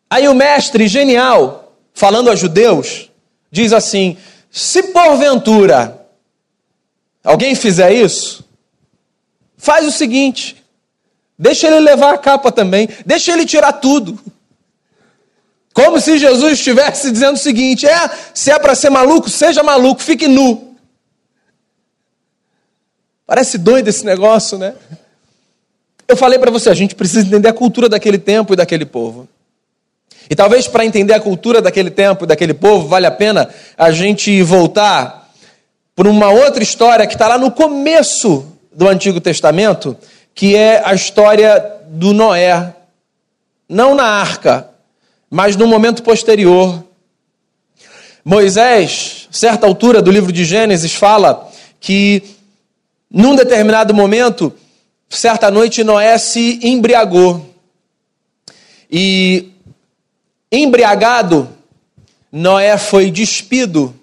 Aí 0.10 0.28
o 0.28 0.34
mestre 0.34 0.88
genial, 0.88 1.76
falando 1.94 2.32
a 2.32 2.36
judeus, 2.36 3.12
diz 3.52 3.72
assim: 3.72 4.18
se 4.50 4.84
porventura 4.84 6.08
alguém 7.24 7.54
fizer 7.54 7.94
isso, 7.94 8.44
faz 9.58 9.86
o 9.86 9.92
seguinte, 9.92 10.56
deixa 11.38 11.68
ele 11.68 11.80
levar 11.82 12.16
a 12.16 12.18
capa 12.18 12.52
também, 12.52 12.90
deixa 13.06 13.32
ele 13.32 13.46
tirar 13.46 13.74
tudo. 13.74 14.20
Como 15.74 16.02
se 16.02 16.18
Jesus 16.18 16.54
estivesse 16.54 17.12
dizendo 17.12 17.36
o 17.36 17.40
seguinte: 17.40 17.88
é, 17.88 18.10
se 18.34 18.52
é 18.52 18.60
para 18.60 18.76
ser 18.76 18.90
maluco, 18.90 19.30
seja 19.30 19.64
maluco, 19.64 20.02
fique 20.02 20.28
nu. 20.28 20.76
Parece 23.26 23.58
doido 23.58 23.88
esse 23.88 24.06
negócio, 24.06 24.58
né? 24.58 24.74
Eu 26.08 26.18
falei 26.18 26.38
para 26.38 26.52
você, 26.52 26.70
a 26.70 26.74
gente 26.74 26.94
precisa 26.94 27.26
entender 27.26 27.48
a 27.48 27.54
cultura 27.54 27.88
daquele 27.88 28.18
tempo 28.18 28.52
e 28.52 28.58
daquele 28.58 28.86
povo. 28.86 29.30
E 30.30 30.36
talvez 30.36 30.68
para 30.68 30.86
entender 30.86 31.14
a 31.14 31.20
cultura 31.20 31.62
daquele 31.62 31.90
tempo 31.90 32.26
e 32.26 32.28
daquele 32.28 32.54
povo, 32.54 32.88
vale 32.88 33.06
a 33.06 33.12
pena 33.12 33.50
a 33.78 33.92
gente 33.92 34.42
voltar 34.44 35.30
por 35.96 36.08
uma 36.08 36.30
outra 36.30 36.62
história 36.62 37.08
que 37.08 37.14
está 37.14 37.28
lá 37.28 37.38
no 37.38 37.52
começo 37.52 38.46
do 38.74 38.90
Antigo 38.90 39.22
Testamento, 39.22 39.96
que 40.36 40.56
é 40.56 40.82
a 40.86 40.94
história 40.94 41.64
do 41.88 42.14
Noé. 42.14 42.74
Não 43.70 43.96
na 43.96 44.06
arca, 44.06 44.71
mas 45.32 45.56
no 45.56 45.66
momento 45.66 46.04
posterior. 46.04 46.84
Moisés, 48.24 49.30
certa 49.32 49.66
altura 49.66 50.02
do 50.02 50.12
livro 50.12 50.32
de 50.32 50.44
Gênesis, 50.44 50.94
fala 50.94 51.50
que 51.80 52.22
num 53.10 53.34
determinado 53.34 53.94
momento, 53.94 54.54
certa 55.10 55.50
noite, 55.50 55.86
Noé 55.86 56.18
se 56.18 56.60
embriagou. 56.62 57.50
E 58.92 59.54
embriagado, 60.52 61.48
Noé 62.30 62.78
foi 62.78 63.10
despido 63.10 63.96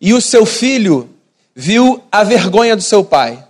e 0.00 0.14
o 0.14 0.20
seu 0.20 0.46
filho 0.46 1.10
viu 1.54 2.02
a 2.12 2.22
vergonha 2.22 2.76
do 2.76 2.82
seu 2.82 3.04
pai. 3.04 3.44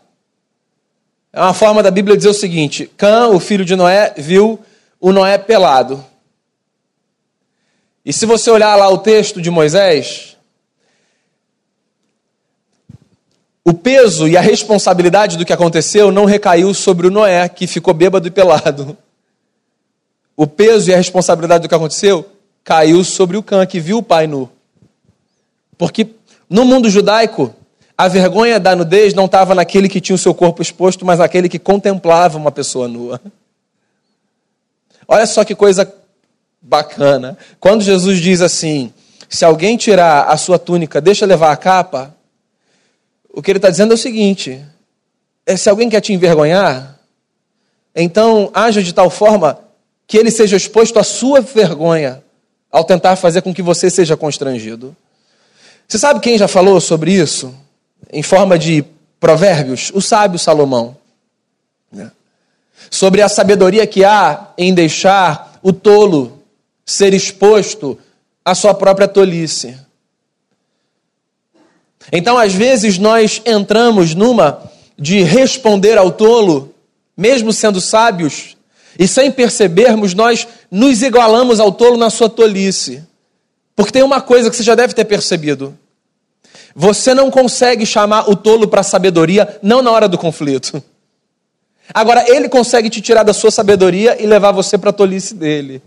É 1.33 1.41
uma 1.41 1.53
forma 1.53 1.83
da 1.83 1.91
Bíblia 1.91 2.17
dizer 2.17 2.31
o 2.31 2.35
seguinte: 2.35 2.91
Cã, 2.97 3.29
o 3.29 3.39
filho 3.39 3.65
de 3.65 3.77
Noé, 3.77 4.15
viu 4.17 4.59
o 5.01 5.13
Noé 5.13 5.37
pelado. 5.37 6.03
E 8.05 8.13
se 8.13 8.27
você 8.27 8.51
olhar 8.51 8.77
lá 8.77 8.89
o 8.89 8.99
texto 8.99 9.41
de 9.41 9.51
Moisés, 9.51 10.37
o 13.65 13.73
peso 13.73 14.29
e 14.29 14.37
a 14.37 14.43
responsabilidade 14.43 15.39
do 15.39 15.45
que 15.45 15.53
aconteceu 15.53 16.13
não 16.13 16.27
recaiu 16.27 16.75
sobre 16.75 17.07
o 17.07 17.11
Noé, 17.11 17.49
que 17.49 17.67
ficou 17.67 17.95
bêbado 17.95 18.29
e 18.29 18.31
pelado. 18.31 18.97
O 20.37 20.47
peso 20.47 20.91
e 20.91 20.95
a 20.95 20.99
responsabilidade 20.99 21.63
do 21.63 21.69
que 21.69 21.75
aconteceu 21.75 22.29
caiu 22.63 23.03
sobre 23.03 23.39
o 23.39 23.43
Cã, 23.43 23.65
que 23.65 23.81
viu 23.81 23.99
o 23.99 24.03
pai 24.03 24.27
nu. 24.27 24.51
Porque 25.79 26.09
no 26.51 26.65
mundo 26.65 26.91
judaico, 26.91 27.55
a 27.97 28.07
vergonha 28.07 28.61
da 28.61 28.77
nudez 28.77 29.15
não 29.15 29.25
estava 29.25 29.55
naquele 29.55 29.89
que 29.89 30.01
tinha 30.01 30.17
o 30.17 30.19
seu 30.19 30.35
corpo 30.35 30.61
exposto, 30.61 31.07
mas 31.07 31.21
naquele 31.21 31.49
que 31.49 31.59
contemplava 31.59 32.37
uma 32.37 32.51
pessoa 32.51 32.87
nua. 32.87 33.21
Olha 35.09 35.27
só 35.27 35.43
que 35.43 35.55
coisa 35.55 35.91
bacana. 36.65 37.37
Quando 37.61 37.85
Jesus 37.85 38.19
diz 38.19 38.41
assim: 38.41 38.93
se 39.29 39.45
alguém 39.45 39.77
tirar 39.77 40.25
a 40.25 40.37
sua 40.37 40.59
túnica, 40.59 41.01
deixa 41.01 41.27
levar 41.27 41.53
a 41.53 41.57
capa, 41.57 42.17
o 43.33 43.43
que 43.43 43.51
ele 43.51 43.59
está 43.59 43.69
dizendo 43.69 43.93
é 43.93 43.95
o 43.95 43.99
seguinte: 43.99 44.65
é, 45.47 45.57
se 45.57 45.69
alguém 45.69 45.91
quer 45.91 46.01
te 46.01 46.13
envergonhar, 46.13 46.99
então 47.95 48.51
haja 48.55 48.83
de 48.83 48.93
tal 48.93 49.11
forma 49.11 49.59
que 50.07 50.17
ele 50.17 50.31
seja 50.31 50.57
exposto 50.57 50.99
à 50.99 51.05
sua 51.05 51.41
vergonha 51.41 52.23
ao 52.71 52.83
tentar 52.83 53.15
fazer 53.17 53.43
com 53.43 53.55
que 53.55 53.63
você 53.63 53.89
seja 53.89 54.17
constrangido. 54.17 54.97
Você 55.87 55.99
sabe 55.99 56.21
quem 56.21 56.39
já 56.39 56.49
falou 56.49 56.81
sobre 56.81 57.13
isso? 57.13 57.55
Em 58.13 58.23
forma 58.23 58.59
de 58.59 58.85
provérbios? 59.21 59.93
O 59.95 60.01
sábio 60.01 60.39
Salomão. 60.39 60.97
Né? 61.93 62.11
Sobre 62.91 63.23
a 63.23 63.29
sabedoria 63.29 63.87
que 63.87 64.05
há 64.05 64.49
em 64.59 64.75
deixar 64.75 65.59
o 65.63 65.73
tolo 65.73 66.34
ser 66.85 67.15
exposto 67.15 67.99
à 68.45 68.55
sua 68.55 68.75
própria 68.75 69.09
tolice. 69.09 69.77
Então, 72.13 72.37
às 72.37 72.53
vezes, 72.53 72.99
nós 72.99 73.41
entramos 73.47 74.15
numa 74.15 74.71
de 74.99 75.23
responder 75.23 75.99
ao 75.99 76.13
tolo, 76.13 76.75
mesmo 77.17 77.53
sendo 77.53 77.81
sábios, 77.81 78.57
e 78.99 79.09
sem 79.09 79.31
percebermos, 79.31 80.15
nós 80.15 80.47
nos 80.71 81.03
igualamos 81.03 81.59
ao 81.59 81.73
tolo 81.73 81.97
na 81.97 82.11
sua 82.11 82.29
tolice. 82.29 83.03
Porque 83.75 83.93
tem 83.93 84.03
uma 84.03 84.21
coisa 84.21 84.51
que 84.51 84.57
você 84.57 84.63
já 84.63 84.75
deve 84.75 84.95
ter 84.95 85.05
percebido. 85.05 85.77
Você 86.77 87.15
não 87.15 87.31
consegue 87.31 87.85
chamar 87.87 88.29
o 88.31 88.37
tolo 88.37 88.69
para 88.69 88.81
a 88.81 88.85
sabedoria, 88.85 89.59
não 89.63 89.83
na 89.83 89.91
hora 89.91 90.09
do 90.09 90.19
conflito. 90.19 90.83
Agora, 91.93 92.25
ele 92.29 92.49
consegue 92.49 92.89
te 92.89 93.01
tirar 93.01 93.25
da 93.25 93.33
sua 93.33 93.51
sabedoria 93.51 94.21
e 94.23 94.27
levar 94.27 94.53
você 94.53 94.79
para 94.79 94.91
a 94.91 94.93
tolice 94.93 95.35
dele. 95.35 95.83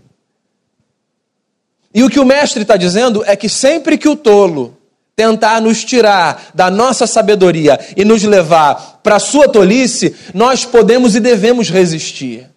E 1.94 2.02
o 2.02 2.10
que 2.10 2.20
o 2.20 2.24
mestre 2.24 2.62
está 2.62 2.76
dizendo 2.76 3.24
é 3.26 3.34
que 3.34 3.48
sempre 3.48 3.96
que 3.96 4.08
o 4.08 4.16
tolo 4.16 4.76
tentar 5.18 5.60
nos 5.60 5.84
tirar 5.84 6.50
da 6.54 6.70
nossa 6.70 7.04
sabedoria 7.04 7.78
e 7.96 8.04
nos 8.04 8.22
levar 8.22 9.00
para 9.02 9.16
a 9.16 9.20
sua 9.20 9.48
tolice, 9.48 10.14
nós 10.32 10.64
podemos 10.64 11.16
e 11.16 11.20
devemos 11.20 11.70
resistir. 11.70 12.48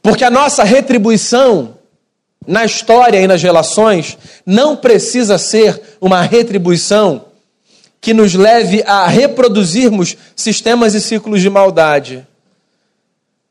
Porque 0.00 0.24
a 0.24 0.30
nossa 0.30 0.64
retribuição 0.64 1.74
na 2.46 2.64
história 2.64 3.20
e 3.20 3.26
nas 3.26 3.42
relações 3.42 4.16
não 4.46 4.74
precisa 4.74 5.36
ser 5.36 5.98
uma 6.00 6.22
retribuição 6.22 7.26
que 8.00 8.14
nos 8.14 8.32
leve 8.32 8.82
a 8.86 9.06
reproduzirmos 9.06 10.16
sistemas 10.34 10.94
e 10.94 11.02
ciclos 11.02 11.42
de 11.42 11.50
maldade. 11.50 12.26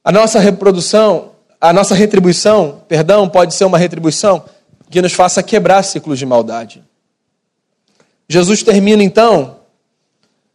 A 0.03 0.11
nossa 0.11 0.39
reprodução 0.39 1.36
a 1.59 1.73
nossa 1.73 1.95
retribuição, 1.95 2.83
perdão, 2.87 3.27
pode 3.27 3.53
ser 3.53 3.65
uma 3.65 3.77
retribuição 3.77 4.45
que 4.89 5.01
nos 5.01 5.13
faça 5.13 5.41
quebrar 5.43 5.83
ciclos 5.83 6.19
de 6.19 6.25
maldade. 6.25 6.83
Jesus 8.29 8.61
termina 8.61 9.03
então 9.03 9.57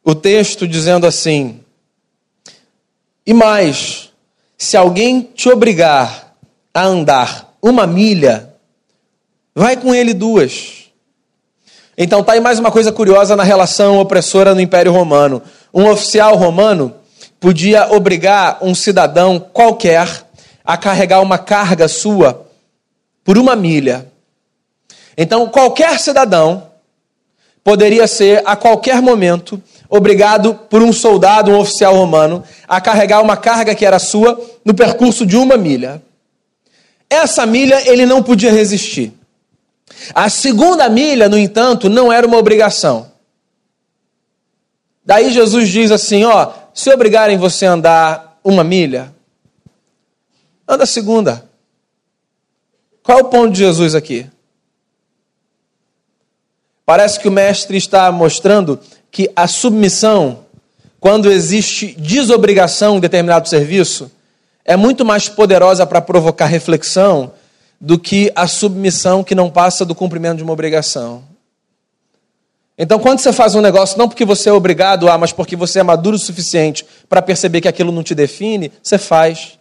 o 0.04 0.14
texto 0.14 0.66
dizendo 0.66 1.06
assim: 1.06 1.60
E 3.26 3.34
mais, 3.34 4.10
se 4.56 4.76
alguém 4.76 5.22
te 5.22 5.48
obrigar 5.48 6.34
a 6.72 6.84
andar 6.84 7.54
uma 7.60 7.86
milha, 7.86 8.54
vai 9.54 9.76
com 9.76 9.94
ele 9.94 10.14
duas. 10.14 10.82
Então 11.96 12.22
tá 12.24 12.32
aí 12.32 12.40
mais 12.40 12.58
uma 12.58 12.70
coisa 12.70 12.90
curiosa 12.90 13.36
na 13.36 13.42
relação 13.42 13.98
opressora 13.98 14.54
no 14.54 14.60
Império 14.60 14.92
Romano. 14.92 15.42
Um 15.74 15.88
oficial 15.88 16.36
romano 16.36 16.94
podia 17.38 17.92
obrigar 17.92 18.58
um 18.62 18.74
cidadão 18.74 19.38
qualquer 19.38 20.21
a 20.64 20.77
carregar 20.77 21.20
uma 21.20 21.38
carga 21.38 21.88
sua 21.88 22.46
por 23.25 23.38
uma 23.38 23.55
milha. 23.55 24.11
Então, 25.16 25.48
qualquer 25.48 25.98
cidadão 25.98 26.70
poderia 27.62 28.07
ser, 28.07 28.42
a 28.44 28.57
qualquer 28.57 29.01
momento, 29.01 29.62
obrigado 29.88 30.55
por 30.55 30.83
um 30.83 30.92
soldado, 30.92 31.51
um 31.51 31.59
oficial 31.59 31.94
romano, 31.94 32.42
a 32.66 32.81
carregar 32.81 33.22
uma 33.22 33.37
carga 33.37 33.75
que 33.75 33.85
era 33.85 33.98
sua 33.98 34.40
no 34.64 34.75
percurso 34.75 35.25
de 35.25 35.37
uma 35.37 35.57
milha. 35.57 36.03
Essa 37.09 37.44
milha 37.44 37.88
ele 37.88 38.07
não 38.07 38.22
podia 38.22 38.51
resistir. 38.51 39.12
A 40.14 40.29
segunda 40.29 40.88
milha, 40.88 41.29
no 41.29 41.38
entanto, 41.38 41.88
não 41.88 42.12
era 42.12 42.27
uma 42.27 42.38
obrigação. 42.38 43.12
Daí 45.05 45.31
Jesus 45.31 45.68
diz 45.68 45.90
assim: 45.90 46.25
ó, 46.25 46.51
se 46.72 46.90
obrigarem 46.90 47.37
você 47.37 47.66
a 47.66 47.72
andar 47.72 48.38
uma 48.42 48.64
milha, 48.64 49.12
Anda 50.66 50.85
a 50.85 50.87
segunda. 50.87 51.48
Qual 53.03 53.18
é 53.18 53.22
o 53.22 53.27
ponto 53.27 53.53
de 53.53 53.59
Jesus 53.59 53.94
aqui? 53.94 54.27
Parece 56.85 57.18
que 57.18 57.29
o 57.29 57.33
mestre 57.33 57.77
está 57.77 58.11
mostrando 58.12 58.79
que 59.11 59.31
a 59.35 59.46
submissão, 59.46 60.40
quando 61.01 61.31
existe 61.31 61.94
desobrigação 61.98 62.96
em 62.96 63.01
determinado 63.01 63.48
serviço, 63.48 64.11
é 64.64 64.77
muito 64.77 65.05
mais 65.05 65.29
poderosa 65.29 65.87
para 65.87 66.01
provocar 66.01 66.46
reflexão 66.46 67.33
do 67.81 67.98
que 67.98 68.33
a 68.37 68.46
submissão 68.46 69.25
que 69.25 69.35
não 69.35 69.51
passa 69.51 69.85
do 69.85 69.94
cumprimento 69.94 70.37
de 70.37 70.44
uma 70.44 70.53
obrigação. 70.53 71.25
Então, 72.79 72.98
quando 72.98 73.18
você 73.18 73.33
faz 73.33 73.55
um 73.55 73.61
negócio, 73.61 73.98
não 73.98 74.09
porque 74.09 74.25
você 74.25 74.48
é 74.48 74.53
obrigado 74.53 75.09
a, 75.09 75.18
mas 75.18 75.33
porque 75.33 75.57
você 75.57 75.81
é 75.81 75.83
maduro 75.83 76.16
o 76.16 76.18
suficiente 76.18 76.87
para 77.09 77.20
perceber 77.20 77.61
que 77.61 77.68
aquilo 77.68 77.92
não 77.92 78.03
te 78.03 78.14
define, 78.14 78.72
você 78.83 78.98
faz. 78.98 79.59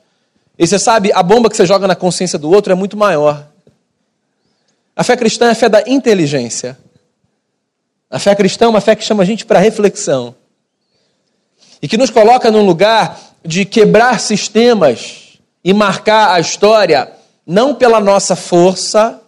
E 0.62 0.68
você 0.68 0.78
sabe, 0.78 1.12
a 1.12 1.24
bomba 1.24 1.50
que 1.50 1.58
você 1.58 1.66
joga 1.66 1.88
na 1.88 1.96
consciência 1.96 2.38
do 2.38 2.52
outro 2.52 2.72
é 2.72 2.76
muito 2.76 2.96
maior. 2.96 3.48
A 4.96 5.04
fé 5.04 5.18
cristã 5.18 5.48
é 5.48 5.52
a 5.54 5.56
fé 5.56 5.68
da 5.68 5.82
inteligência. 5.88 6.78
A 8.12 8.20
fé 8.20 8.36
cristã 8.36 8.66
é 8.66 8.68
uma 8.68 8.80
fé 8.80 8.96
que 8.96 9.04
chama 9.04 9.24
a 9.24 9.26
gente 9.26 9.44
para 9.44 9.58
reflexão. 9.58 10.36
E 11.82 11.88
que 11.88 11.98
nos 11.98 12.12
coloca 12.12 12.52
num 12.52 12.64
lugar 12.64 13.20
de 13.44 13.66
quebrar 13.66 14.20
sistemas 14.20 15.40
e 15.64 15.74
marcar 15.74 16.36
a 16.36 16.40
história, 16.40 17.12
não 17.44 17.74
pela 17.74 18.00
nossa 18.00 18.36
força, 18.36 19.20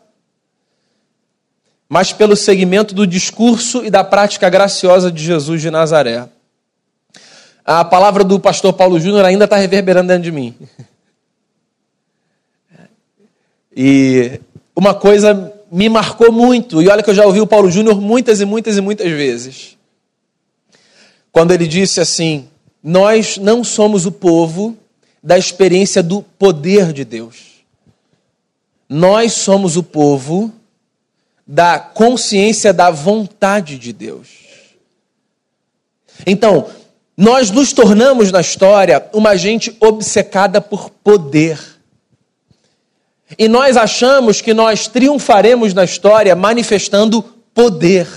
mas 1.90 2.14
pelo 2.14 2.36
segmento 2.36 2.94
do 2.94 3.08
discurso 3.08 3.84
e 3.84 3.90
da 3.90 4.04
prática 4.04 4.48
graciosa 4.52 5.12
de 5.12 5.24
Jesus 5.24 5.64
de 5.64 5.72
Nazaré. 5.72 6.30
A 7.66 7.84
palavra 7.84 8.24
do 8.24 8.40
pastor 8.40 8.74
Paulo 8.74 9.00
Júnior 9.00 9.26
ainda 9.26 9.46
está 9.46 9.56
reverberando 9.56 10.10
dentro 10.10 10.26
de 10.26 10.32
mim. 10.32 10.56
E 13.76 14.40
uma 14.76 14.94
coisa 14.94 15.54
me 15.72 15.90
marcou 15.90 16.32
muito, 16.32 16.82
e 16.82 16.88
olha 16.88 17.02
que 17.02 17.10
eu 17.10 17.16
já 17.16 17.26
ouvi 17.26 17.42
o 17.42 17.48
Paulo 17.48 17.72
Júnior 17.72 18.00
muitas 18.00 18.40
e 18.40 18.46
muitas 18.46 18.78
e 18.78 18.82
muitas 18.82 19.12
vezes. 19.12 19.78
quando 21.32 21.52
ele 21.52 21.68
disse 21.68 22.00
assim: 22.00 22.48
Nós 22.84 23.38
não 23.38 23.64
somos 23.64 24.06
o 24.06 24.12
povo 24.12 24.78
da 25.24 25.38
experiência 25.38 26.04
do 26.04 26.22
poder 26.22 26.94
de 26.94 27.04
Deus. 27.04 27.54
Nós 28.88 29.34
somos 29.34 29.78
o 29.78 29.82
povo 29.82 30.54
da 31.48 31.80
consciência 31.80 32.72
da 32.72 32.92
vontade 32.92 33.78
de 33.78 33.92
Deus. 33.92 34.28
Então, 36.26 36.70
nós 37.18 37.52
nos 37.52 37.74
tornamos 37.74 38.32
na 38.32 38.42
história 38.42 39.08
uma 39.14 39.36
gente 39.36 39.76
obcecada 39.80 40.62
por 40.62 40.90
poder. 40.90 41.60
E 43.38 43.48
nós 43.48 43.78
achamos 43.78 44.42
que 44.42 44.54
nós 44.54 44.88
triunfaremos 44.88 45.74
na 45.74 45.84
história 45.84 46.36
manifestando 46.36 47.22
poder. 47.54 48.08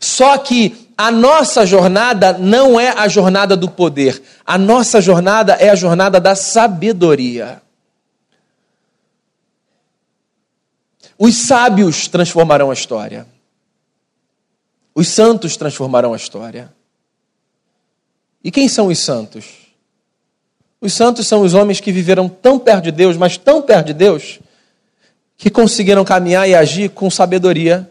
Só 0.00 0.38
que 0.38 0.88
a 0.96 1.10
nossa 1.10 1.64
jornada 1.64 2.32
não 2.32 2.78
é 2.78 2.88
a 2.90 3.06
jornada 3.08 3.56
do 3.56 3.68
poder, 3.70 4.20
a 4.44 4.58
nossa 4.58 5.00
jornada 5.00 5.54
é 5.54 5.70
a 5.70 5.74
jornada 5.74 6.20
da 6.20 6.34
sabedoria. 6.34 7.62
Os 11.16 11.34
sábios 11.34 12.06
transformarão 12.06 12.70
a 12.70 12.74
história. 12.74 13.26
Os 14.94 15.08
santos 15.08 15.56
transformarão 15.56 16.12
a 16.12 16.16
história. 16.16 16.72
E 18.42 18.50
quem 18.50 18.68
são 18.68 18.86
os 18.88 18.98
santos? 18.98 19.67
Os 20.80 20.92
santos 20.92 21.26
são 21.26 21.42
os 21.42 21.54
homens 21.54 21.80
que 21.80 21.90
viveram 21.90 22.28
tão 22.28 22.58
perto 22.58 22.84
de 22.84 22.92
Deus, 22.92 23.16
mas 23.16 23.36
tão 23.36 23.60
perto 23.60 23.86
de 23.86 23.94
Deus, 23.94 24.38
que 25.36 25.50
conseguiram 25.50 26.04
caminhar 26.04 26.48
e 26.48 26.54
agir 26.54 26.90
com 26.90 27.10
sabedoria, 27.10 27.90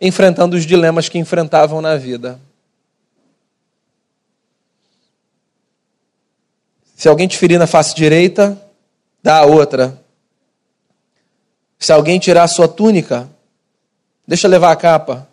enfrentando 0.00 0.56
os 0.56 0.64
dilemas 0.64 1.08
que 1.08 1.18
enfrentavam 1.18 1.80
na 1.80 1.96
vida. 1.96 2.40
Se 6.96 7.08
alguém 7.08 7.26
te 7.26 7.38
ferir 7.38 7.58
na 7.58 7.66
face 7.66 7.94
direita, 7.94 8.60
dá 9.22 9.38
a 9.38 9.46
outra. 9.46 9.98
Se 11.78 11.92
alguém 11.92 12.18
tirar 12.18 12.42
a 12.42 12.48
sua 12.48 12.68
túnica, 12.68 13.28
deixa 14.26 14.46
levar 14.46 14.70
a 14.70 14.76
capa. 14.76 15.26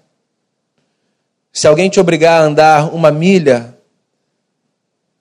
Se 1.51 1.67
alguém 1.67 1.89
te 1.89 1.99
obrigar 1.99 2.41
a 2.41 2.45
andar 2.45 2.93
uma 2.93 3.11
milha, 3.11 3.77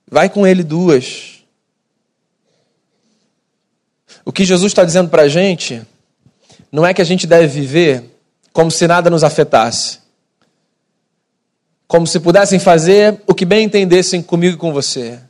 vai 0.09 0.29
com 0.29 0.47
ele 0.47 0.63
duas. 0.63 1.36
O 4.27 4.33
que 4.33 4.45
Jesus 4.45 4.73
está 4.73 4.85
dizendo 4.85 5.09
para 5.09 5.23
a 5.23 5.29
gente 5.29 5.87
não 6.73 6.85
é 6.85 6.93
que 6.93 7.01
a 7.01 7.05
gente 7.05 7.29
deve 7.29 7.47
viver 7.47 8.03
como 8.53 8.73
se 8.73 8.85
nada 8.89 9.09
nos 9.09 9.23
afetasse. 9.23 10.01
Como 11.87 12.09
se 12.09 12.19
pudessem 12.19 12.59
fazer 12.59 13.23
o 13.25 13.33
que 13.33 13.45
bem 13.45 13.67
entendessem 13.67 14.21
comigo 14.21 14.57
e 14.57 14.59
com 14.59 14.73
você. 14.73 15.21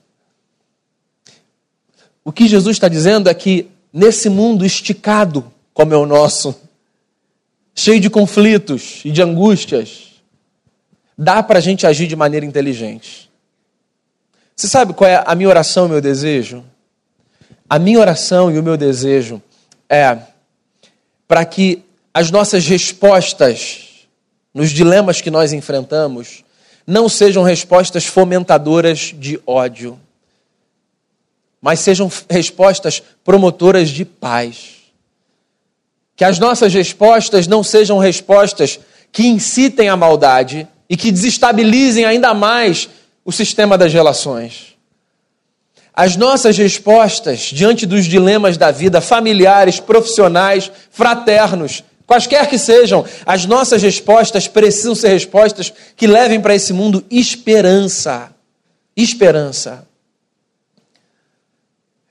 O 2.25 2.33
que 2.33 2.49
Jesus 2.49 2.77
está 2.77 2.89
dizendo 2.89 3.29
é 3.29 3.35
que 3.35 3.69
nesse 3.93 4.31
mundo 4.31 4.65
esticado, 4.65 5.53
como 5.75 5.93
é 5.93 5.97
o 5.97 6.07
nosso, 6.07 6.59
cheio 7.75 8.01
de 8.01 8.09
conflitos 8.09 9.03
e 9.05 9.11
de 9.11 9.21
angústias, 9.21 10.23
dá 11.19 11.43
para 11.43 11.59
a 11.59 11.63
gente 11.63 11.87
agir 11.87 12.07
de 12.07 12.17
maneira 12.17 12.47
inteligente. 12.47 13.31
Você 14.57 14.69
sabe 14.69 14.95
qual 14.95 15.11
é 15.11 15.23
a 15.27 15.35
minha 15.35 15.51
oração 15.51 15.87
meu 15.87 16.01
desejo? 16.01 16.65
A 17.69 17.79
minha 17.79 17.99
oração 17.99 18.51
e 18.51 18.59
o 18.59 18.63
meu 18.63 18.77
desejo 18.77 19.43
é 19.89 20.19
para 21.27 21.45
que 21.45 21.83
as 22.15 22.31
nossas 22.31 22.67
respostas 22.67 24.07
nos 24.55 24.71
dilemas 24.71 25.21
que 25.21 25.31
nós 25.31 25.53
enfrentamos 25.53 26.45
não 26.87 27.09
sejam 27.09 27.43
respostas 27.43 28.07
fomentadoras 28.07 29.13
de 29.19 29.41
ódio, 29.45 29.99
mas 31.61 31.81
sejam 31.81 32.11
respostas 32.31 33.03
promotoras 33.25 33.89
de 33.89 34.05
paz. 34.05 34.77
Que 36.15 36.25
as 36.25 36.39
nossas 36.39 36.73
respostas 36.73 37.49
não 37.49 37.65
sejam 37.65 37.99
respostas 37.99 38.79
que 39.11 39.27
incitem 39.27 39.89
a 39.89 39.97
maldade 39.97 40.69
e 40.89 40.97
que 40.97 41.11
desestabilizem 41.11 42.05
ainda 42.05 42.33
mais 42.33 42.89
o 43.25 43.33
sistema 43.33 43.77
das 43.77 43.93
relações. 43.93 44.76
As 45.97 46.15
nossas 46.15 46.59
respostas 46.59 47.41
diante 47.41 47.87
dos 47.87 48.05
dilemas 48.05 48.59
da 48.59 48.71
vida, 48.71 49.01
familiares, 49.01 49.81
profissionais, 49.81 50.71
fraternos, 50.91 51.83
quaisquer 52.07 52.47
que 52.51 52.59
sejam, 52.59 53.03
as 53.25 53.47
nossas 53.47 53.83
respostas 53.83 54.47
precisam 54.47 54.95
ser 54.95 55.09
respostas 55.09 55.73
que 55.97 56.07
levem 56.07 56.39
para 56.39 56.55
esse 56.55 56.75
mundo 56.75 57.03
esperança. 57.11 58.31
Esperança. 58.95 59.89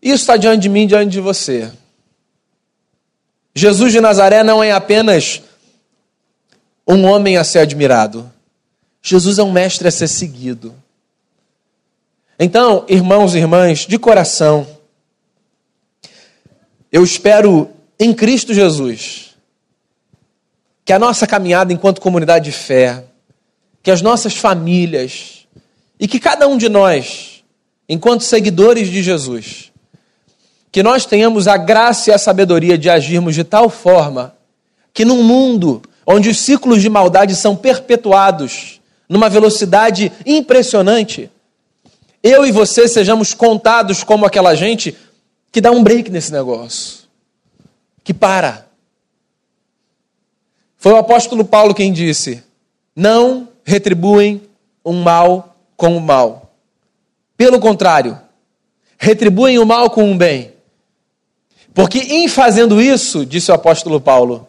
Isso 0.02 0.24
está 0.24 0.36
diante 0.36 0.64
de 0.64 0.70
mim, 0.70 0.88
diante 0.88 1.12
de 1.12 1.20
você. 1.20 1.72
Jesus 3.54 3.92
de 3.92 4.02
Nazaré 4.02 4.44
não 4.44 4.64
é 4.64 4.72
apenas 4.72 5.44
um 6.88 7.06
homem 7.06 7.38
a 7.38 7.44
ser 7.44 7.60
admirado. 7.60 8.32
Jesus 9.02 9.38
é 9.38 9.44
um 9.44 9.52
mestre 9.52 9.88
a 9.88 9.92
ser 9.92 10.08
seguido. 10.08 10.74
Então, 12.38 12.86
irmãos 12.90 13.34
e 13.34 13.38
irmãs, 13.38 13.80
de 13.80 13.98
coração, 13.98 14.68
eu 16.92 17.04
espero 17.04 17.70
em 18.00 18.14
Cristo 18.14 18.54
Jesus 18.54 19.36
que 20.84 20.94
a 20.94 21.00
nossa 21.00 21.26
caminhada 21.26 21.74
enquanto 21.74 22.02
comunidade 22.02 22.46
de 22.46 22.52
fé, 22.52 23.06
que 23.82 23.90
as 23.90 24.02
nossas 24.02 24.36
famílias 24.36 25.48
e 26.00 26.08
que 26.08 26.20
cada 26.20 26.48
um 26.48 26.58
de 26.58 26.68
nós, 26.68 27.44
enquanto 27.88 28.22
seguidores 28.22 28.90
de 28.90 29.02
Jesus, 29.02 29.72
que 30.72 30.84
nós 30.84 31.06
tenhamos 31.06 31.48
a 31.48 31.56
graça 31.56 32.10
e 32.10 32.14
a 32.14 32.18
sabedoria 32.18 32.78
de 32.78 32.90
agirmos 32.90 33.34
de 33.34 33.46
tal 33.46 33.70
forma 33.70 34.36
que 34.94 35.06
num 35.06 35.24
mundo 35.24 35.82
onde 36.06 36.30
os 36.30 36.38
ciclos 36.38 36.82
de 36.82 36.90
maldade 36.90 37.36
são 37.36 37.56
perpetuados 37.56 38.82
numa 39.08 39.30
velocidade 39.30 40.12
impressionante, 40.26 41.32
eu 42.26 42.44
e 42.44 42.52
você 42.52 42.88
sejamos 42.88 43.36
contados 43.36 44.04
como 44.04 44.26
aquela 44.26 44.56
gente 44.56 44.98
que 45.52 45.62
dá 45.62 45.70
um 45.70 45.84
break 45.84 46.10
nesse 46.10 46.32
negócio, 46.32 47.04
que 48.04 48.16
para. 48.16 48.66
Foi 50.76 50.92
o 50.92 50.98
apóstolo 50.98 51.46
Paulo 51.46 51.76
quem 51.76 51.94
disse: 51.94 52.44
não 52.96 53.48
retribuem 53.64 54.42
um 54.84 55.04
mal 55.04 55.56
com 55.78 55.96
o 55.96 56.02
mal. 56.02 56.56
Pelo 57.38 57.60
contrário, 57.60 58.20
retribuem 58.98 59.60
o 59.60 59.66
mal 59.66 59.92
com 59.92 60.10
um 60.10 60.18
bem. 60.18 60.52
Porque 61.76 62.00
em 62.00 62.28
fazendo 62.28 62.82
isso, 62.82 63.24
disse 63.24 63.52
o 63.52 63.54
apóstolo 63.54 64.02
Paulo, 64.02 64.48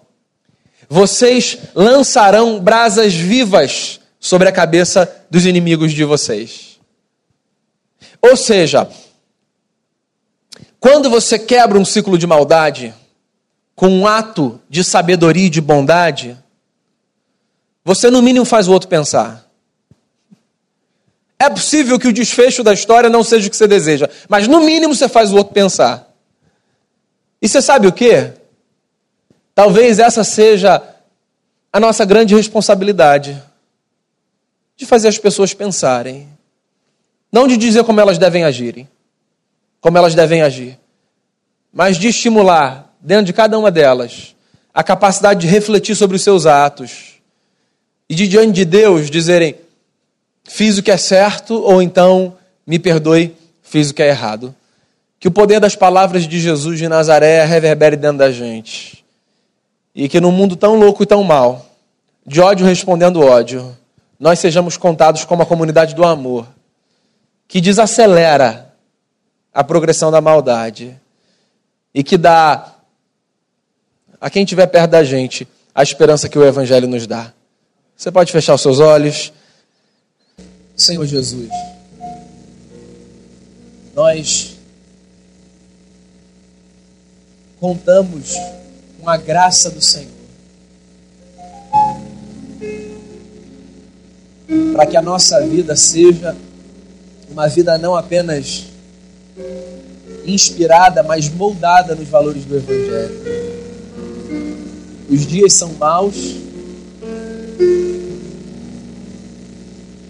vocês 0.89 1.59
lançarão 1.75 2.59
brasas 2.59 3.13
vivas 3.13 4.01
sobre 4.19 4.49
a 4.49 4.53
cabeça 4.53 5.27
dos 5.29 5.45
inimigos 5.45 5.93
de 5.93 6.05
vocês. 6.05 6.76
Ou 8.29 8.37
seja, 8.37 8.89
quando 10.81 11.09
você 11.09 11.39
quebra 11.39 11.79
um 11.79 11.85
ciclo 11.85 12.19
de 12.19 12.27
maldade 12.27 12.95
com 13.75 13.89
um 13.89 14.07
ato 14.07 14.61
de 14.69 14.83
sabedoria 14.83 15.47
e 15.47 15.51
de 15.51 15.61
bondade, 15.61 16.37
você 17.85 18.11
no 18.11 18.21
mínimo 18.21 18.45
faz 18.45 18.67
o 18.67 18.73
outro 18.73 18.89
pensar. 18.89 19.47
É 21.39 21.49
possível 21.51 21.99
que 21.99 22.09
o 22.09 22.13
desfecho 22.13 22.65
da 22.65 22.73
história 22.73 23.11
não 23.11 23.23
seja 23.23 23.47
o 23.47 23.51
que 23.51 23.57
você 23.57 23.69
deseja, 23.69 24.09
mas 24.29 24.49
no 24.49 24.61
mínimo 24.61 24.95
você 24.95 25.09
faz 25.09 25.33
o 25.33 25.37
outro 25.37 25.53
pensar. 25.53 26.11
E 27.41 27.49
você 27.49 27.61
sabe 27.61 27.87
o 27.87 27.93
que? 27.93 28.33
Talvez 29.55 29.99
essa 29.99 30.25
seja 30.25 30.83
a 31.73 31.79
nossa 31.79 32.05
grande 32.05 32.35
responsabilidade 32.35 33.41
de 34.77 34.87
fazer 34.87 35.09
as 35.09 35.19
pessoas 35.19 35.55
pensarem, 35.55 36.36
não 37.33 37.47
de 37.47 37.57
dizer 37.57 37.85
como 37.85 38.01
elas 38.01 38.19
devem 38.19 38.45
agirem, 38.45 38.89
como 39.81 39.99
elas 39.99 40.15
devem 40.15 40.43
agir, 40.43 40.79
mas 41.73 41.97
de 41.97 42.09
estimular 42.09 42.95
dentro 43.01 43.27
de 43.27 43.33
cada 43.33 43.59
uma 43.59 43.71
delas 43.71 44.35
a 44.73 44.83
capacidade 44.83 45.41
de 45.41 45.47
refletir 45.47 45.97
sobre 45.97 46.17
os 46.17 46.23
seus 46.23 46.45
atos 46.45 47.15
e 48.09 48.15
de 48.15 48.29
diante 48.29 48.53
de 48.53 48.65
Deus 48.65 49.11
dizerem: 49.11 49.55
fiz 50.45 50.79
o 50.79 50.83
que 50.83 50.91
é 50.91 50.97
certo 50.97 51.55
ou 51.63 51.81
então 51.81 52.35
me 52.67 52.79
perdoe, 52.79 53.35
fiz 53.63 53.91
o 53.91 53.95
que 53.95 54.03
é 54.03 54.09
errado. 54.09 54.55
Que 55.19 55.29
o 55.29 55.31
poder 55.31 55.61
das 55.61 55.75
palavras 55.75 56.29
de 56.29 56.39
Jesus 56.39 56.79
de 56.79 56.89
Nazaré 56.89 57.45
reverbere 57.45 57.97
dentro 57.97 58.19
da 58.19 58.31
gente. 58.31 59.05
E 59.95 60.09
que 60.09 60.21
num 60.21 60.31
mundo 60.31 60.57
tão 60.57 60.75
louco 60.75 61.03
e 61.03 61.07
tão 61.07 61.25
mal, 61.25 61.67
de 62.27 62.41
ódio 62.41 62.67
respondendo 62.67 63.23
ódio, 63.23 63.75
nós 64.21 64.39
sejamos 64.39 64.77
contados 64.77 65.25
como 65.25 65.43
a 65.43 65.47
comunidade 65.47 65.95
do 65.95 66.05
amor, 66.05 66.47
que 67.49 67.61
desacelera 67.61 68.75
a 69.53 69.65
progressão 69.65 70.11
da 70.11 70.21
maldade 70.21 71.01
e 71.95 72.03
que 72.03 72.19
dá 72.19 72.75
a 74.21 74.29
quem 74.29 74.43
estiver 74.43 74.67
perto 74.67 74.91
da 74.91 75.05
gente 75.05 75.47
a 75.75 75.83
esperança 75.83 76.29
que 76.29 76.39
o 76.39 76.45
Evangelho 76.45 76.89
nos 76.89 77.07
dá. 77.07 77.33
Você 77.97 78.11
pode 78.11 78.33
fechar 78.33 78.55
os 78.55 78.61
seus 78.63 78.79
olhos. 78.79 79.33
Senhor 80.75 81.07
Jesus, 81.07 81.49
nós 83.95 84.57
contamos 87.59 88.35
com 89.01 89.09
a 89.09 89.17
graça 89.17 89.71
do 89.71 89.81
Senhor. 89.81 90.11
Para 94.75 94.87
que 94.87 94.97
a 94.97 95.03
nossa 95.03 95.41
vida 95.47 95.75
seja 95.75 96.37
uma 97.31 97.49
vida 97.49 97.77
não 97.79 97.97
apenas 97.97 98.65
inspirada, 100.27 101.03
mas 101.03 101.29
moldada 101.29 101.95
nos 101.95 102.09
valores 102.09 102.45
do 102.45 102.57
Evangelho. 102.57 103.47
Os 105.09 105.27
dias 105.27 105.53
são 105.53 105.73
maus. 105.75 106.37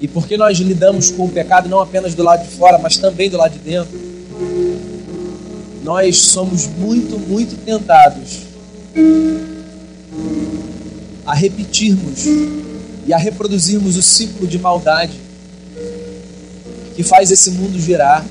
E 0.00 0.09
porque 0.09 0.37
nós 0.37 0.59
lidamos 0.59 1.11
com 1.11 1.24
o 1.24 1.29
pecado 1.29 1.68
não 1.68 1.81
apenas 1.81 2.14
do 2.14 2.22
lado 2.22 2.44
de 2.44 2.55
fora, 2.57 2.79
mas 2.79 2.96
também 2.96 3.29
do 3.29 3.37
lado 3.37 3.52
de 3.52 3.59
dentro, 3.59 3.98
nós 5.83 6.18
somos 6.18 6.66
muito, 6.66 7.18
muito 7.18 7.57
tentados 7.64 8.40
a 11.24 11.35
repetirmos 11.35 12.24
e 13.07 13.12
a 13.12 13.16
reproduzirmos 13.16 13.96
o 13.96 14.02
ciclo 14.02 14.46
de 14.46 14.59
maldade 14.59 15.25
que 16.96 17.02
faz 17.02 17.30
esse 17.30 17.50
mundo 17.50 17.78
girar. 17.78 18.24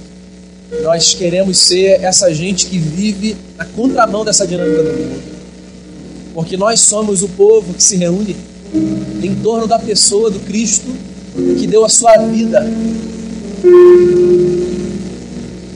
Nós 0.82 1.14
queremos 1.14 1.58
ser 1.60 2.04
essa 2.04 2.34
gente 2.34 2.66
que 2.66 2.78
vive 2.78 3.38
na 3.56 3.64
contramão 3.64 4.26
dessa 4.26 4.46
dinâmica 4.46 4.84
do 4.84 4.90
mundo. 4.90 5.22
Porque 6.34 6.58
nós 6.58 6.82
somos 6.82 7.22
o 7.22 7.30
povo 7.30 7.74
que 7.74 7.84
se 7.84 7.96
reúne 7.96 8.36
em 9.24 9.36
torno 9.36 9.68
da 9.68 9.80
pessoa 9.80 10.30
do 10.30 10.40
Cristo 10.40 10.92
que 11.58 11.68
deu 11.68 11.86
a 11.86 11.90
sua 11.90 12.18
vida 12.18 12.66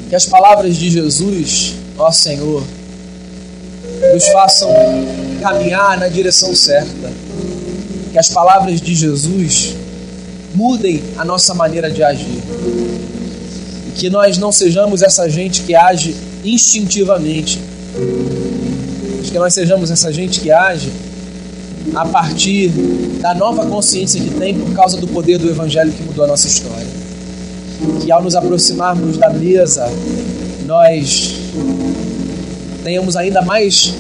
que 0.10 0.15
as 0.15 0.25
palavras 0.25 0.75
de 0.75 0.89
Jesus, 0.89 1.75
ó 1.97 2.12
Senhor, 2.12 2.63
nos 4.12 4.28
façam 4.30 4.69
caminhar 5.39 5.99
na 5.99 6.08
direção 6.08 6.56
certa. 6.56 7.12
Que 8.12 8.17
as 8.17 8.30
palavras 8.30 8.82
de 8.82 8.95
Jesus 8.95 9.75
mudem 10.54 11.02
a 11.18 11.26
nossa 11.26 11.54
maneira 11.54 11.90
de 11.90 12.04
agir. 12.04 12.42
E 13.88 13.92
que 13.96 14.10
nós 14.10 14.38
não 14.38 14.52
sejamos 14.52 15.02
essa 15.02 15.30
gente 15.30 15.62
que 15.62 15.76
age 15.76 16.16
instintivamente. 16.44 17.60
Mas 19.18 19.30
que 19.30 19.38
nós 19.40 19.54
sejamos 19.54 19.92
essa 19.92 20.12
gente 20.12 20.40
que 20.40 20.52
age 20.52 20.92
a 21.96 22.06
partir 22.06 22.70
da 23.22 23.34
nova 23.34 23.66
consciência 23.66 24.22
que 24.22 24.30
tem 24.32 24.54
por 24.54 24.74
causa 24.74 24.98
do 24.98 25.08
poder 25.08 25.38
do 25.38 25.50
Evangelho 25.50 25.92
que 25.92 26.04
mudou 26.04 26.24
a 26.26 26.28
nossa 26.28 26.48
história 26.48 27.00
que 28.02 28.12
ao 28.12 28.22
nos 28.22 28.36
aproximarmos 28.36 29.18
da 29.18 29.30
mesa, 29.30 29.90
nós 30.66 31.36
tenhamos 32.84 33.16
ainda 33.16 33.42
mais 33.42 33.94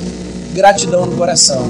gratidão 0.53 1.05
no 1.05 1.15
coração 1.15 1.65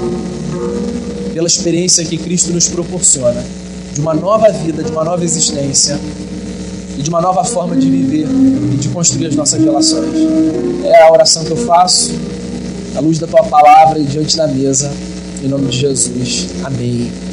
pela 1.32 1.46
experiência 1.46 2.04
que 2.04 2.18
Cristo 2.18 2.52
nos 2.52 2.68
proporciona 2.68 3.44
de 3.92 4.00
uma 4.00 4.14
nova 4.14 4.50
vida, 4.50 4.82
de 4.82 4.90
uma 4.90 5.04
nova 5.04 5.24
existência 5.24 5.98
e 6.96 7.02
de 7.02 7.08
uma 7.08 7.20
nova 7.20 7.44
forma 7.44 7.76
de 7.76 7.90
viver 7.90 8.26
e 8.72 8.76
de 8.76 8.88
construir 8.88 9.26
as 9.26 9.36
nossas 9.36 9.62
relações. 9.62 10.14
É 10.84 11.02
a 11.02 11.12
oração 11.12 11.44
que 11.44 11.50
eu 11.50 11.56
faço 11.56 12.12
à 12.96 13.00
luz 13.00 13.18
da 13.18 13.26
tua 13.26 13.42
palavra 13.44 13.98
e 13.98 14.04
diante 14.04 14.36
da 14.36 14.46
mesa, 14.46 14.92
em 15.42 15.48
nome 15.48 15.68
de 15.68 15.78
Jesus. 15.78 16.48
Amém. 16.64 17.29